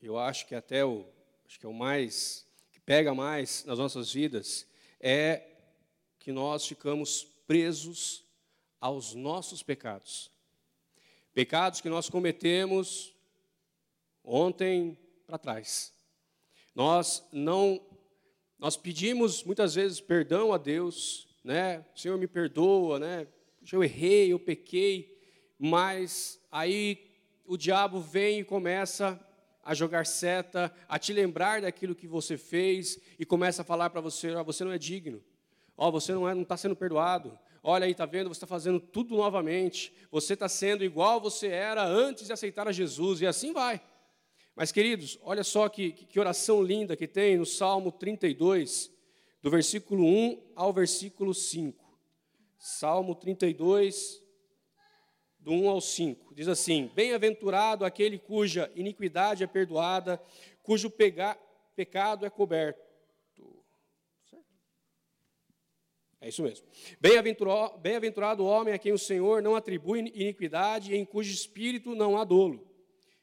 [0.00, 1.04] eu acho que até o
[1.44, 4.64] acho que é o mais que pega mais nas nossas vidas
[5.00, 5.48] é
[6.20, 8.24] que nós ficamos presos
[8.80, 10.30] aos nossos pecados.
[11.34, 13.12] Pecados que nós cometemos
[14.30, 15.92] ontem para trás.
[16.74, 17.80] Nós não
[18.58, 21.84] nós pedimos muitas vezes perdão a Deus, né?
[21.96, 23.26] Senhor, me perdoa, né?
[23.72, 25.18] Eu errei, eu pequei,
[25.58, 27.10] mas aí
[27.46, 29.18] o diabo vem e começa
[29.64, 34.00] a jogar seta, a te lembrar daquilo que você fez e começa a falar para
[34.00, 35.22] você, oh, você não é digno,
[35.76, 37.38] oh, você não é, está sendo perdoado.
[37.62, 38.28] Olha aí, tá vendo?
[38.28, 39.92] Você está fazendo tudo novamente.
[40.10, 43.80] Você está sendo igual você era antes de aceitar a Jesus e assim vai.
[44.60, 48.92] Mas queridos, olha só que, que oração linda que tem no Salmo 32,
[49.40, 51.82] do versículo 1 ao versículo 5.
[52.58, 54.22] Salmo 32,
[55.38, 56.34] do 1 ao 5.
[56.34, 60.20] Diz assim: Bem-aventurado aquele cuja iniquidade é perdoada,
[60.62, 61.38] cujo pega,
[61.74, 62.82] pecado é coberto.
[66.20, 66.66] É isso mesmo.
[67.00, 71.94] Bem-aventurado bem o homem a quem o Senhor não atribui iniquidade e em cujo espírito
[71.94, 72.68] não há dolo.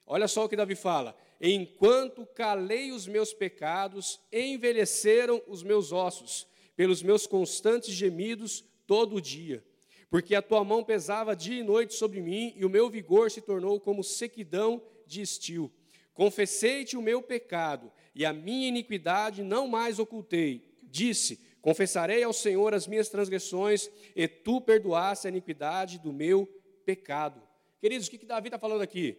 [0.04, 6.48] Olha só o que Davi fala: Enquanto calei os meus pecados, envelheceram os meus ossos,
[6.76, 9.64] pelos meus constantes gemidos todo o dia.
[10.10, 13.42] Porque a tua mão pesava dia e noite sobre mim, e o meu vigor se
[13.42, 15.72] tornou como sequidão de estio.
[16.14, 20.80] Confessei-te o meu pecado, e a minha iniquidade não mais ocultei.
[20.82, 26.48] Disse: Confessarei ao Senhor as minhas transgressões, e tu perdoaste a iniquidade do meu
[26.86, 27.42] pecado.
[27.80, 29.18] Queridos, o que, que Davi está falando aqui?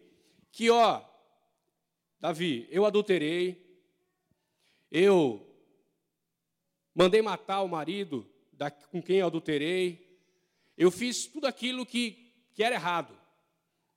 [0.50, 1.04] Que, ó,
[2.20, 3.64] Davi, eu adulterei,
[4.90, 5.46] eu
[6.92, 10.18] mandei matar o marido da, com quem eu adulterei,
[10.76, 13.16] eu fiz tudo aquilo que, que era errado.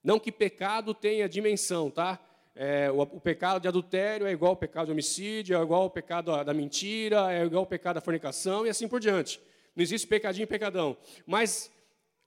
[0.03, 2.19] Não que pecado tenha dimensão, tá?
[2.53, 5.89] É, o, o, pecado de adultério é igual ao pecado de homicídio, é igual ao
[5.89, 9.41] pecado da mentira, é igual ao pecado da fornicação e assim por diante.
[9.75, 10.97] Não existe pecadinho e pecadão.
[11.25, 11.71] Mas,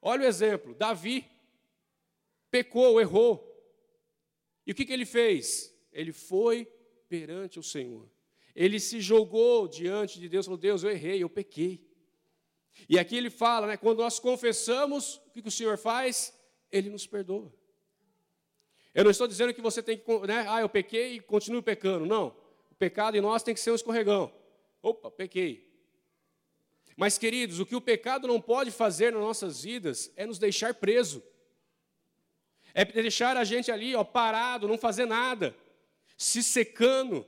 [0.01, 1.25] olha o exemplo: Davi
[2.51, 3.51] pecou, errou.
[4.67, 5.74] E o que, que ele fez?
[5.95, 6.67] Ele foi
[7.09, 8.11] perante o Senhor.
[8.55, 11.83] Ele se jogou diante de Deus, falou: Deus, eu errei, eu pequei.
[12.89, 16.37] E aqui ele fala, né, quando nós confessamos, o que, o Senhor faz?
[16.71, 17.55] Ele nos perdoa.
[18.93, 22.05] Eu não estou dizendo que você tem que, né, ah, eu pequei e continuo pecando.
[22.05, 22.37] Não.
[22.71, 24.33] O pecado em nós tem que ser um escorregão.
[24.83, 25.73] Opa, pequei.
[26.97, 30.75] Mas, queridos, o que o pecado não pode fazer nas nossas vidas é nos deixar
[30.75, 31.23] preso.
[32.73, 35.57] É deixar a gente ali, ó, parado, não fazer nada,
[36.17, 37.27] se secando,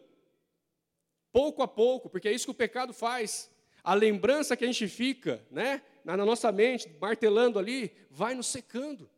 [1.32, 3.50] pouco a pouco, porque é isso que o pecado faz.
[3.82, 9.10] A lembrança que a gente fica, né, na nossa mente, martelando ali, vai nos secando,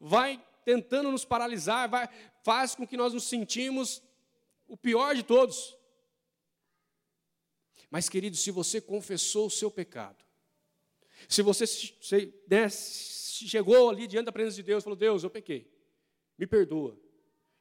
[0.00, 2.08] vai tentando nos paralisar, vai,
[2.42, 4.02] faz com que nós nos sentimos
[4.66, 5.76] o pior de todos.
[7.90, 10.24] Mas, querido, se você confessou o seu pecado,
[11.28, 11.94] se você se,
[12.48, 15.72] né, chegou ali diante da presença de Deus e falou: Deus, eu pequei,
[16.36, 16.98] me perdoa,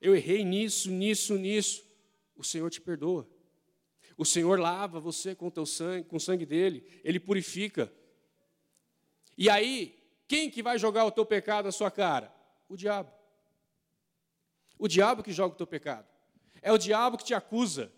[0.04, 1.82] eu errei nisso, nisso, nisso,
[2.36, 3.26] o Senhor te perdoa.
[4.18, 7.89] O Senhor lava você com o teu sangue, com o sangue dele, ele purifica.
[9.38, 9.97] E aí,
[10.28, 12.36] quem que vai jogar o teu pecado na sua cara?
[12.68, 13.14] O diabo.
[14.78, 16.06] O diabo que joga o teu pecado.
[16.62, 17.89] É o diabo que te acusa.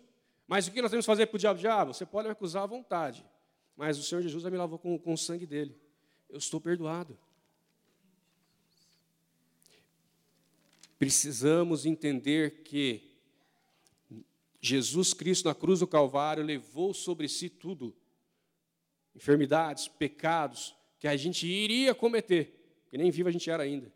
[0.46, 1.58] Mas o que nós temos que fazer para o diabo?
[1.58, 3.26] Diabo, você pode me acusar à vontade.
[3.76, 5.76] Mas o Senhor Jesus já me lavou com, com o sangue dele.
[6.30, 7.18] Eu estou perdoado.
[10.98, 13.16] Precisamos entender que
[14.60, 17.94] Jesus Cristo na cruz do Calvário levou sobre si tudo.
[19.14, 23.92] Enfermidades, pecados que a gente iria cometer, que nem vivo a gente era ainda.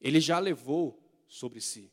[0.00, 1.92] Ele já levou sobre si.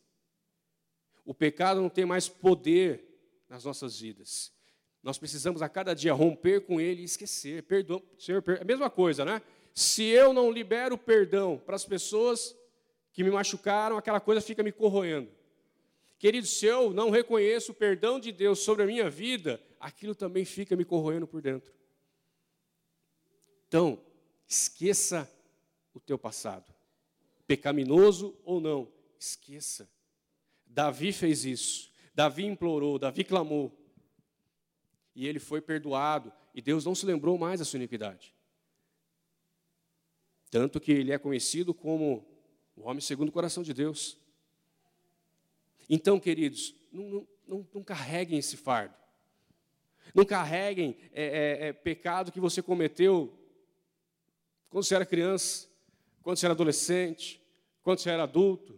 [1.26, 3.04] O pecado não tem mais poder
[3.50, 4.54] nas nossas vidas.
[5.02, 7.64] Nós precisamos a cada dia romper com ele e esquecer.
[7.64, 8.62] Perdão, Senhor, per...
[8.62, 9.42] a mesma coisa, né?
[9.74, 12.56] Se eu não libero perdão para as pessoas
[13.18, 15.28] que me machucaram, aquela coisa fica me corroendo.
[16.20, 20.45] Querido, se eu não reconheço o perdão de Deus sobre a minha vida, aquilo também
[20.45, 21.74] fica me corroendo por dentro.
[23.68, 23.99] Então,
[24.47, 25.28] esqueça
[25.95, 26.72] o teu passado
[27.47, 28.88] pecaminoso ou não,
[29.20, 29.89] esqueça.
[30.63, 31.91] Davi fez isso.
[32.13, 33.76] Davi implorou, Davi clamou.
[35.15, 36.32] E ele foi perdoado.
[36.53, 38.36] E Deus não se lembrou mais da sua iniquidade.
[40.51, 42.37] Tanto que ele é conhecido como
[42.78, 44.18] o homem segundo o coração de Deus.
[45.90, 48.96] Então, queridos, não, não, não carreguem esse fardo.
[50.16, 53.38] Não carreguem é, é, é, pecado que você cometeu
[54.70, 55.68] quando você era criança
[56.28, 57.42] quando você era adolescente,
[57.82, 58.78] quando você era adulto.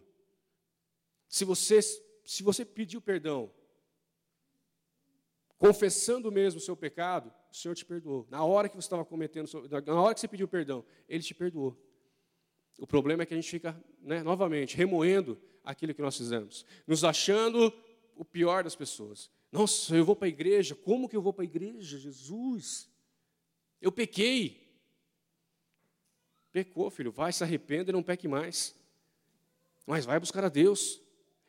[1.26, 3.52] Se você, se você pediu perdão,
[5.58, 8.24] confessando mesmo o seu pecado, o Senhor te perdoou.
[8.30, 9.50] Na hora que você estava cometendo,
[9.84, 11.76] na hora que você pediu perdão, Ele te perdoou.
[12.80, 17.04] O problema é que a gente fica, né, novamente, remoendo aquilo que nós fizemos, nos
[17.04, 17.70] achando
[18.16, 19.30] o pior das pessoas.
[19.52, 22.90] Nossa, eu vou para a igreja, como que eu vou para a igreja, Jesus?
[23.82, 24.66] Eu pequei.
[26.50, 28.74] Pecou, filho, vai, se arrependa e não peque mais.
[29.86, 31.02] Mas vai buscar a Deus.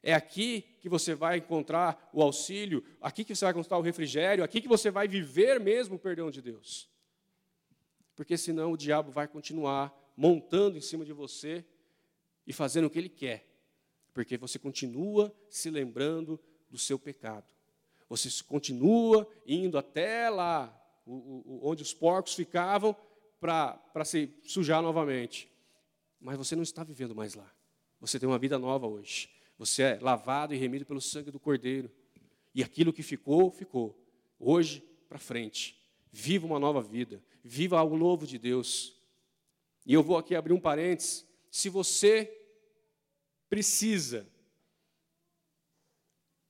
[0.04, 4.44] É aqui que você vai encontrar o auxílio, aqui que você vai encontrar o refrigério,
[4.44, 6.90] aqui que você vai viver mesmo o perdão de Deus.
[8.18, 11.66] Porque senão o diabo vai continuar montando em cima de você
[12.46, 13.48] e fazendo o que ele quer.
[14.14, 16.40] Porque você continua se lembrando
[16.70, 17.54] do seu pecado.
[18.10, 22.96] Você continua indo até lá, onde os porcos ficavam,
[23.40, 25.50] para se sujar novamente.
[26.20, 27.50] Mas você não está vivendo mais lá.
[28.00, 29.30] Você tem uma vida nova hoje.
[29.58, 31.90] Você é lavado e remido pelo sangue do Cordeiro.
[32.54, 33.98] E aquilo que ficou, ficou.
[34.40, 35.80] Hoje para frente.
[36.12, 37.24] Viva uma nova vida.
[37.44, 39.01] Viva algo novo de Deus.
[39.86, 41.26] E eu vou aqui abrir um parênteses.
[41.50, 42.32] Se você
[43.50, 44.28] precisa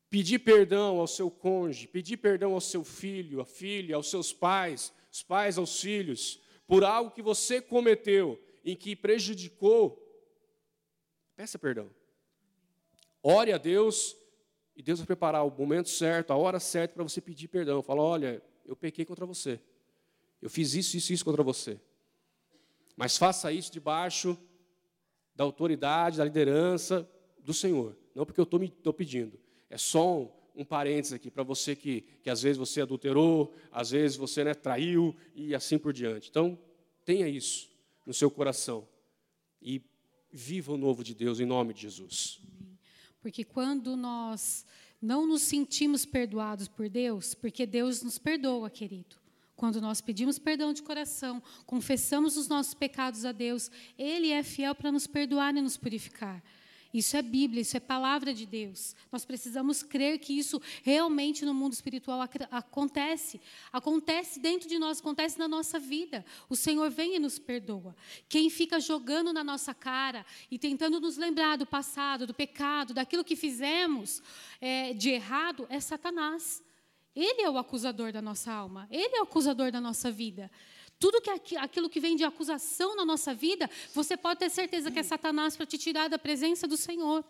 [0.09, 4.93] pedir perdão ao seu cônjuge, pedir perdão ao seu filho, à filha, aos seus pais,
[5.11, 9.97] os pais aos filhos, por algo que você cometeu em que prejudicou,
[11.36, 11.89] peça perdão.
[13.23, 14.15] Ore a Deus
[14.75, 17.82] e Deus vai preparar o momento certo, a hora certa para você pedir perdão.
[17.82, 19.59] Fala: olha, eu pequei contra você.
[20.41, 21.79] Eu fiz isso, isso, isso contra você.
[22.95, 24.37] Mas faça isso debaixo
[25.35, 27.97] da autoridade, da liderança do Senhor.
[28.13, 29.39] Não porque eu estou pedindo.
[29.69, 33.91] É só um, um parênteses aqui para você que, que às vezes você adulterou, às
[33.91, 36.29] vezes você né, traiu e assim por diante.
[36.29, 36.59] Então,
[37.05, 37.69] tenha isso
[38.05, 38.87] no seu coração
[39.61, 39.81] e
[40.31, 42.41] viva o novo de Deus em nome de Jesus.
[43.21, 44.65] Porque quando nós
[45.01, 49.20] não nos sentimos perdoados por Deus, porque Deus nos perdoa, querido.
[49.62, 54.74] Quando nós pedimos perdão de coração, confessamos os nossos pecados a Deus, Ele é fiel
[54.74, 56.41] para nos perdoar e nos purificar.
[56.91, 58.95] Isso é Bíblia, isso é palavra de Deus.
[59.12, 63.39] Nós precisamos crer que isso realmente no mundo espiritual acontece.
[63.72, 66.26] Acontece dentro de nós, acontece na nossa vida.
[66.49, 67.95] O Senhor vem e nos perdoa.
[68.28, 73.24] Quem fica jogando na nossa cara e tentando nos lembrar do passado, do pecado, daquilo
[73.24, 74.24] que fizemos
[74.59, 76.64] é, de errado, é Satanás.
[77.16, 80.49] Ele é o acusador da nossa alma, ele é o acusador da nossa vida.
[80.97, 84.99] Tudo que aquilo que vem de acusação na nossa vida, você pode ter certeza que
[84.99, 87.26] é Satanás para te tirar da presença do Senhor.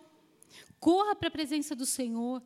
[0.80, 2.44] Corra para a presença do Senhor.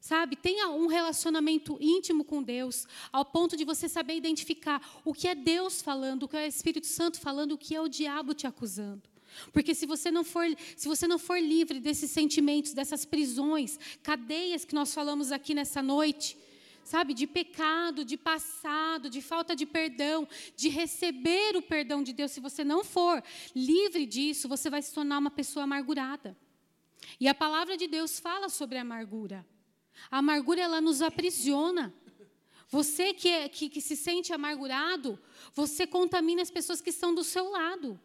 [0.00, 5.28] Sabe, tenha um relacionamento íntimo com Deus, ao ponto de você saber identificar o que
[5.28, 8.32] é Deus falando, o que é o Espírito Santo falando, o que é o diabo
[8.32, 9.02] te acusando.
[9.52, 10.44] Porque se você não for,
[10.74, 15.82] se você não for livre desses sentimentos, dessas prisões, cadeias que nós falamos aqui nessa
[15.82, 16.36] noite,
[16.90, 20.26] sabe, de pecado, de passado, de falta de perdão,
[20.56, 23.22] de receber o perdão de Deus, se você não for
[23.54, 26.36] livre disso, você vai se tornar uma pessoa amargurada.
[27.20, 29.46] E a palavra de Deus fala sobre a amargura.
[30.10, 31.94] A amargura ela nos aprisiona.
[32.68, 35.18] Você que, é, que, que se sente amargurado,
[35.54, 38.00] você contamina as pessoas que estão do seu lado.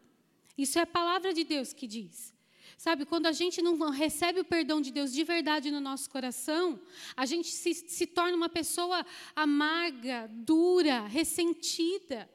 [0.56, 2.35] Isso é a palavra de Deus que diz.
[2.76, 6.78] Sabe, quando a gente não recebe o perdão de Deus de verdade no nosso coração,
[7.16, 9.04] a gente se, se torna uma pessoa
[9.34, 12.30] amarga, dura, ressentida.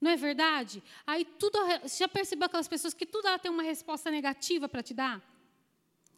[0.00, 0.82] Não é verdade?
[1.06, 1.58] Aí tudo.
[1.82, 5.20] Você já percebeu aquelas pessoas que tudo ela tem uma resposta negativa para te dar?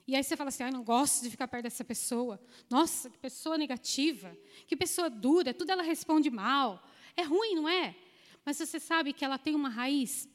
[0.07, 2.41] E aí você fala assim: ah, não gosto de ficar perto dessa pessoa.
[2.69, 6.87] Nossa, que pessoa negativa, que pessoa dura, tudo ela responde mal.
[7.17, 7.97] É ruim, não é?
[8.45, 10.29] Mas você sabe que ela tem uma raiz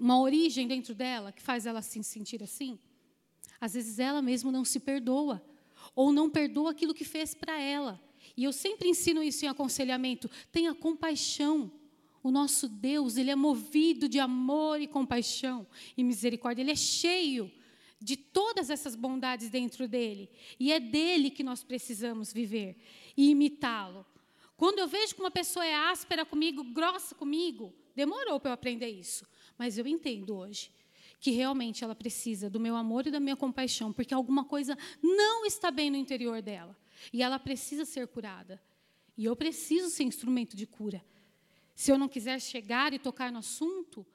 [0.00, 2.78] uma origem dentro dela que faz ela se sentir assim?
[3.60, 5.42] Às vezes ela mesma não se perdoa,
[5.94, 8.00] ou não perdoa aquilo que fez para ela.
[8.36, 11.70] E eu sempre ensino isso em aconselhamento: tenha compaixão.
[12.22, 15.64] O nosso Deus, ele é movido de amor e compaixão
[15.96, 17.52] e misericórdia, ele é cheio
[18.00, 20.28] de todas essas bondades dentro dele.
[20.58, 22.76] E é dele que nós precisamos viver
[23.16, 24.04] e imitá-lo.
[24.56, 28.88] Quando eu vejo que uma pessoa é áspera comigo, grossa comigo, demorou para eu aprender
[28.88, 29.24] isso.
[29.58, 30.70] Mas eu entendo hoje
[31.18, 35.46] que realmente ela precisa do meu amor e da minha compaixão, porque alguma coisa não
[35.46, 36.76] está bem no interior dela.
[37.12, 38.62] E ela precisa ser curada.
[39.16, 41.04] E eu preciso ser instrumento de cura.
[41.74, 44.06] Se eu não quiser chegar e tocar no assunto,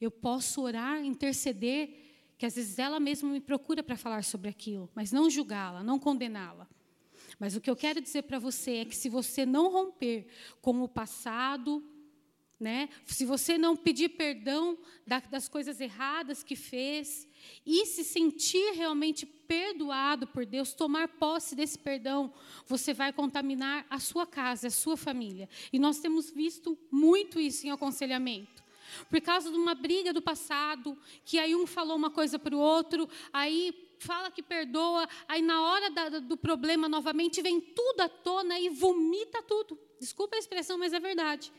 [0.00, 1.90] eu posso orar, interceder,
[2.38, 5.98] que às vezes ela mesma me procura para falar sobre aquilo, mas não julgá-la, não
[5.98, 6.66] condená-la.
[7.38, 10.26] Mas o que eu quero dizer para você é que se você não romper
[10.60, 11.84] com o passado,
[12.60, 12.90] né?
[13.06, 14.76] Se você não pedir perdão
[15.30, 17.26] das coisas erradas que fez
[17.64, 22.32] e se sentir realmente perdoado por Deus, tomar posse desse perdão,
[22.66, 25.48] você vai contaminar a sua casa, a sua família.
[25.72, 28.62] E nós temos visto muito isso em aconselhamento.
[29.08, 32.58] Por causa de uma briga do passado, que aí um falou uma coisa para o
[32.58, 38.08] outro, aí fala que perdoa, aí na hora da, do problema novamente vem tudo à
[38.08, 39.78] tona e vomita tudo.
[39.98, 41.50] Desculpa a expressão, mas é verdade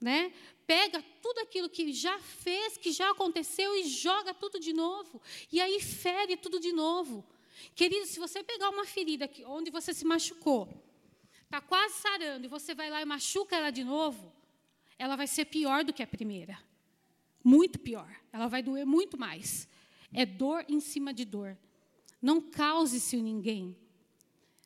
[0.00, 0.32] né?
[0.66, 5.20] Pega tudo aquilo que já fez, que já aconteceu e joga tudo de novo.
[5.50, 7.24] E aí fere tudo de novo.
[7.74, 10.68] Querido, se você pegar uma ferida onde você se machucou,
[11.44, 14.32] está quase sarando, e você vai lá e machuca ela de novo,
[14.98, 16.58] ela vai ser pior do que a primeira.
[17.42, 18.14] Muito pior.
[18.32, 19.68] Ela vai doer muito mais.
[20.12, 21.56] É dor em cima de dor.
[22.20, 23.78] Não cause isso em ninguém.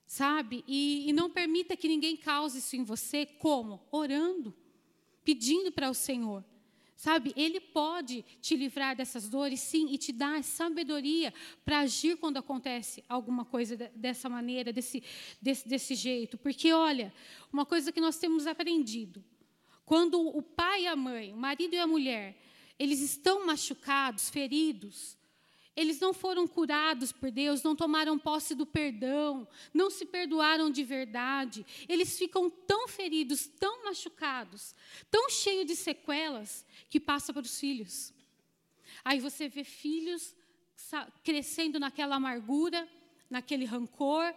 [0.06, 0.64] Sabe?
[0.66, 3.26] E, e não permita que ninguém cause isso em você.
[3.26, 3.86] Como?
[3.92, 4.54] Orando
[5.30, 6.44] pedindo para o Senhor.
[6.96, 11.32] Sabe, Ele pode te livrar dessas dores, sim, e te dar sabedoria
[11.64, 15.02] para agir quando acontece alguma coisa dessa maneira, desse,
[15.40, 16.36] desse, desse jeito.
[16.36, 17.14] Porque, olha,
[17.52, 19.24] uma coisa que nós temos aprendido:
[19.86, 22.36] quando o pai e a mãe, o marido e a mulher,
[22.76, 25.16] eles estão machucados, feridos,
[25.76, 30.82] eles não foram curados por Deus, não tomaram posse do perdão, não se perdoaram de
[30.82, 31.64] verdade.
[31.88, 34.74] Eles ficam tão feridos, tão machucados,
[35.10, 38.12] tão cheios de sequelas, que passa para os filhos.
[39.04, 40.34] Aí você vê filhos
[41.22, 42.88] crescendo naquela amargura,
[43.28, 44.34] naquele rancor,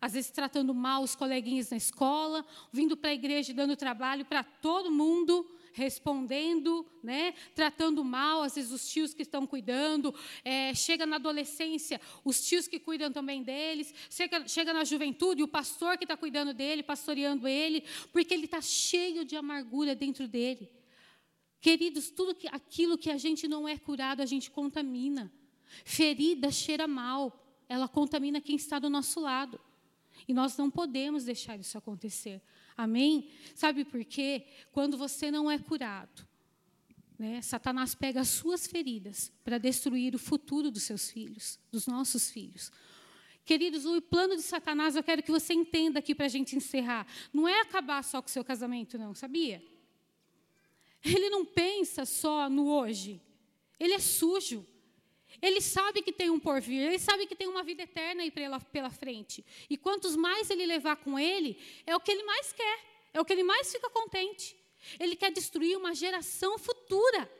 [0.00, 4.44] às vezes tratando mal os coleguinhas na escola, vindo para a igreja dando trabalho para
[4.44, 5.48] todo mundo
[5.78, 10.12] respondendo, né, tratando mal, às vezes os tios que estão cuidando,
[10.44, 15.48] é, chega na adolescência, os tios que cuidam também deles, chega, chega na juventude, o
[15.48, 20.68] pastor que está cuidando dele, pastoreando ele, porque ele está cheio de amargura dentro dele.
[21.60, 25.32] Queridos, tudo que, aquilo que a gente não é curado, a gente contamina.
[25.84, 29.60] Ferida cheira mal, ela contamina quem está do nosso lado.
[30.26, 32.42] E nós não podemos deixar isso acontecer.
[32.78, 33.28] Amém?
[33.56, 34.46] Sabe por quê?
[34.70, 36.24] Quando você não é curado,
[37.18, 42.30] né, Satanás pega as suas feridas para destruir o futuro dos seus filhos, dos nossos
[42.30, 42.70] filhos.
[43.44, 47.04] Queridos, o plano de Satanás, eu quero que você entenda aqui para a gente encerrar.
[47.32, 49.60] Não é acabar só com o seu casamento, não, sabia?
[51.04, 53.20] Ele não pensa só no hoje.
[53.80, 54.64] Ele é sujo.
[55.40, 58.60] Ele sabe que tem um porvir, ele sabe que tem uma vida eterna aí pela,
[58.60, 59.44] pela frente.
[59.70, 62.80] E quantos mais ele levar com ele, é o que ele mais quer,
[63.12, 64.56] é o que ele mais fica contente.
[64.98, 67.30] Ele quer destruir uma geração futura.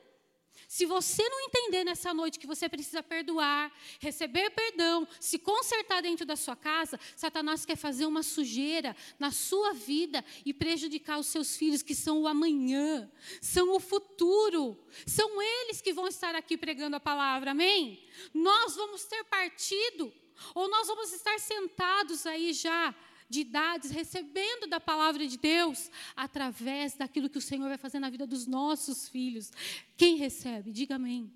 [0.68, 6.26] Se você não entender nessa noite que você precisa perdoar, receber perdão, se consertar dentro
[6.26, 11.56] da sua casa, Satanás quer fazer uma sujeira na sua vida e prejudicar os seus
[11.56, 13.10] filhos, que são o amanhã,
[13.40, 14.78] são o futuro.
[15.06, 18.06] São eles que vão estar aqui pregando a palavra, amém?
[18.34, 20.12] Nós vamos ter partido,
[20.54, 22.94] ou nós vamos estar sentados aí já
[23.28, 28.10] de idades, recebendo da palavra de Deus, através daquilo que o Senhor vai fazer na
[28.10, 29.50] vida dos nossos filhos.
[29.96, 30.72] Quem recebe?
[30.72, 31.32] Diga amém.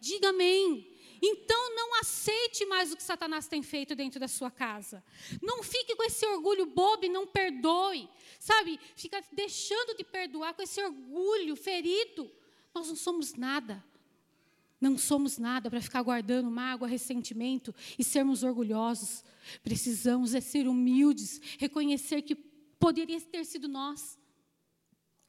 [0.00, 0.96] Diga amém.
[1.20, 5.04] Então não aceite mais o que Satanás tem feito dentro da sua casa.
[5.42, 8.08] Não fique com esse orgulho bobo e não perdoe.
[8.38, 8.78] Sabe?
[8.94, 12.30] Fica deixando de perdoar com esse orgulho ferido.
[12.74, 13.84] Nós não somos nada.
[14.80, 19.24] Não somos nada para ficar guardando mágoa, ressentimento e sermos orgulhosos.
[19.62, 24.18] Precisamos é ser humildes, reconhecer que poderia ter sido nós.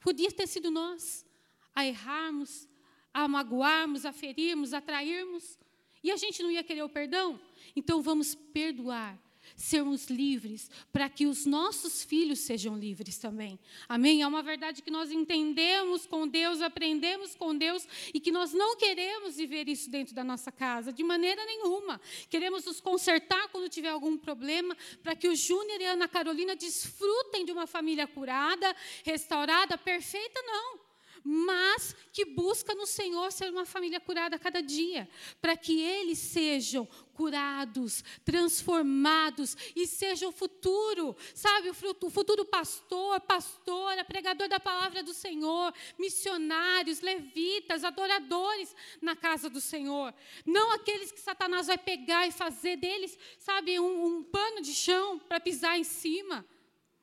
[0.00, 1.26] Podia ter sido nós
[1.74, 2.68] a errarmos,
[3.12, 5.58] a magoarmos, a ferirmos, a trairmos.
[6.02, 7.38] E a gente não ia querer o perdão?
[7.74, 9.18] Então vamos perdoar
[9.60, 13.58] sermos livres, para que os nossos filhos sejam livres também.
[13.88, 14.22] Amém?
[14.22, 18.76] É uma verdade que nós entendemos com Deus, aprendemos com Deus e que nós não
[18.76, 22.00] queremos viver isso dentro da nossa casa, de maneira nenhuma.
[22.30, 26.56] Queremos nos consertar quando tiver algum problema, para que o Júnior e a Ana Carolina
[26.56, 30.89] desfrutem de uma família curada, restaurada, perfeita, não
[31.24, 35.08] mas que busca no Senhor ser uma família curada a cada dia,
[35.40, 44.04] para que eles sejam curados, transformados e sejam o futuro, sabe, o futuro pastor, pastora,
[44.04, 50.14] pregador da palavra do Senhor, missionários, levitas, adoradores na casa do Senhor.
[50.46, 55.18] Não aqueles que Satanás vai pegar e fazer deles, sabe, um, um pano de chão
[55.18, 56.46] para pisar em cima.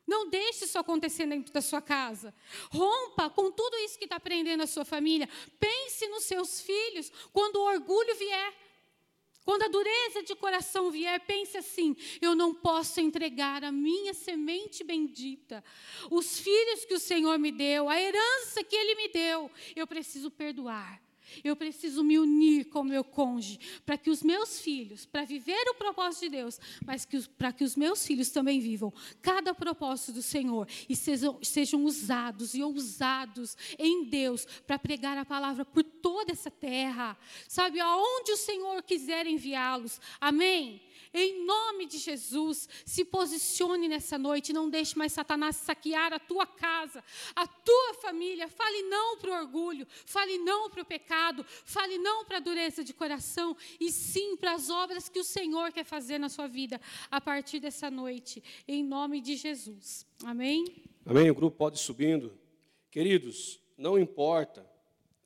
[0.07, 2.33] Não deixe isso acontecer dentro da sua casa.
[2.71, 5.27] Rompa com tudo isso que está aprendendo a sua família.
[5.59, 8.53] Pense nos seus filhos quando o orgulho vier.
[9.43, 14.83] Quando a dureza de coração vier, pense assim: eu não posso entregar a minha semente
[14.83, 15.63] bendita,
[16.11, 20.29] os filhos que o Senhor me deu, a herança que Ele me deu, eu preciso
[20.29, 21.01] perdoar.
[21.43, 25.67] Eu preciso me unir com o meu cônjuge para que os meus filhos, para viver
[25.69, 27.07] o propósito de Deus, mas
[27.37, 32.53] para que os meus filhos também vivam cada propósito do Senhor e sejam, sejam usados
[32.53, 37.17] e ousados em Deus para pregar a palavra por toda essa terra,
[37.47, 39.99] sabe, aonde o Senhor quiser enviá-los.
[40.19, 40.81] Amém?
[41.13, 46.45] Em nome de Jesus, se posicione nessa noite, não deixe mais Satanás saquear a tua
[46.45, 47.03] casa,
[47.35, 48.47] a tua família.
[48.47, 51.16] Fale não para o orgulho, fale não para o pecado,
[51.65, 55.71] fale não para a dureza de coração e sim para as obras que o Senhor
[55.71, 56.79] quer fazer na sua vida
[57.11, 60.05] a partir dessa noite, em nome de Jesus.
[60.23, 60.65] Amém?
[61.05, 61.29] Amém.
[61.29, 62.37] O grupo pode subindo.
[62.91, 64.65] Queridos, não importa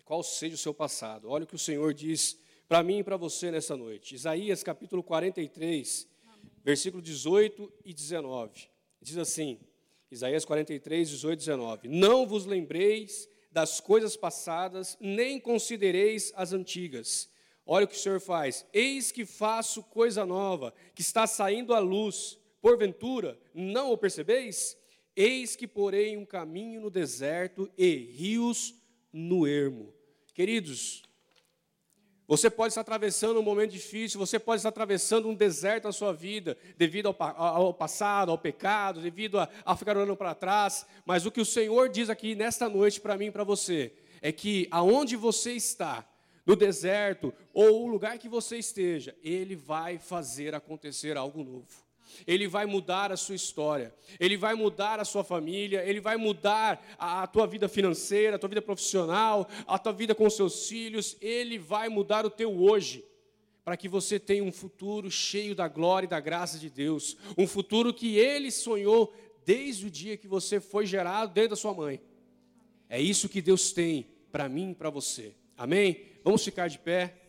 [0.04, 2.38] qual seja o seu passado, olha o que o Senhor diz
[2.68, 4.16] para mim e para você nessa noite.
[4.16, 6.52] Isaías capítulo 43, Amém.
[6.64, 8.70] versículo 18 e 19.
[9.02, 9.60] Diz assim:
[10.12, 17.30] Isaías 43, 18 e 19: Não vos lembreis das coisas passadas, nem considereis as antigas.
[17.66, 18.66] Olha o que o Senhor faz.
[18.74, 22.40] Eis que faço coisa nova, que está saindo à luz.
[22.62, 24.78] Porventura, não o percebeis?
[25.16, 28.74] Eis que porei um caminho no deserto e rios
[29.12, 29.94] no ermo.
[30.34, 31.04] Queridos,
[32.32, 36.14] você pode estar atravessando um momento difícil, você pode estar atravessando um deserto na sua
[36.14, 40.86] vida, devido ao, ao passado, ao pecado, devido a, a ficar olhando para trás.
[41.06, 44.32] Mas o que o Senhor diz aqui nesta noite para mim e para você é
[44.32, 46.08] que aonde você está,
[46.46, 51.91] no deserto ou o lugar que você esteja, Ele vai fazer acontecer algo novo.
[52.26, 56.84] Ele vai mudar a sua história, Ele vai mudar a sua família, Ele vai mudar
[56.98, 61.18] a, a tua vida financeira, a tua vida profissional, a tua vida com seus filhos,
[61.22, 63.04] Ele vai mudar o teu hoje,
[63.64, 67.48] para que você tenha um futuro cheio da glória e da graça de Deus, um
[67.48, 69.14] futuro que Ele sonhou
[69.46, 72.02] desde o dia que você foi gerado dentro da sua mãe.
[72.90, 75.34] É isso que Deus tem para mim e para você.
[75.58, 76.06] Amém?
[76.24, 77.21] Vamos ficar de pé.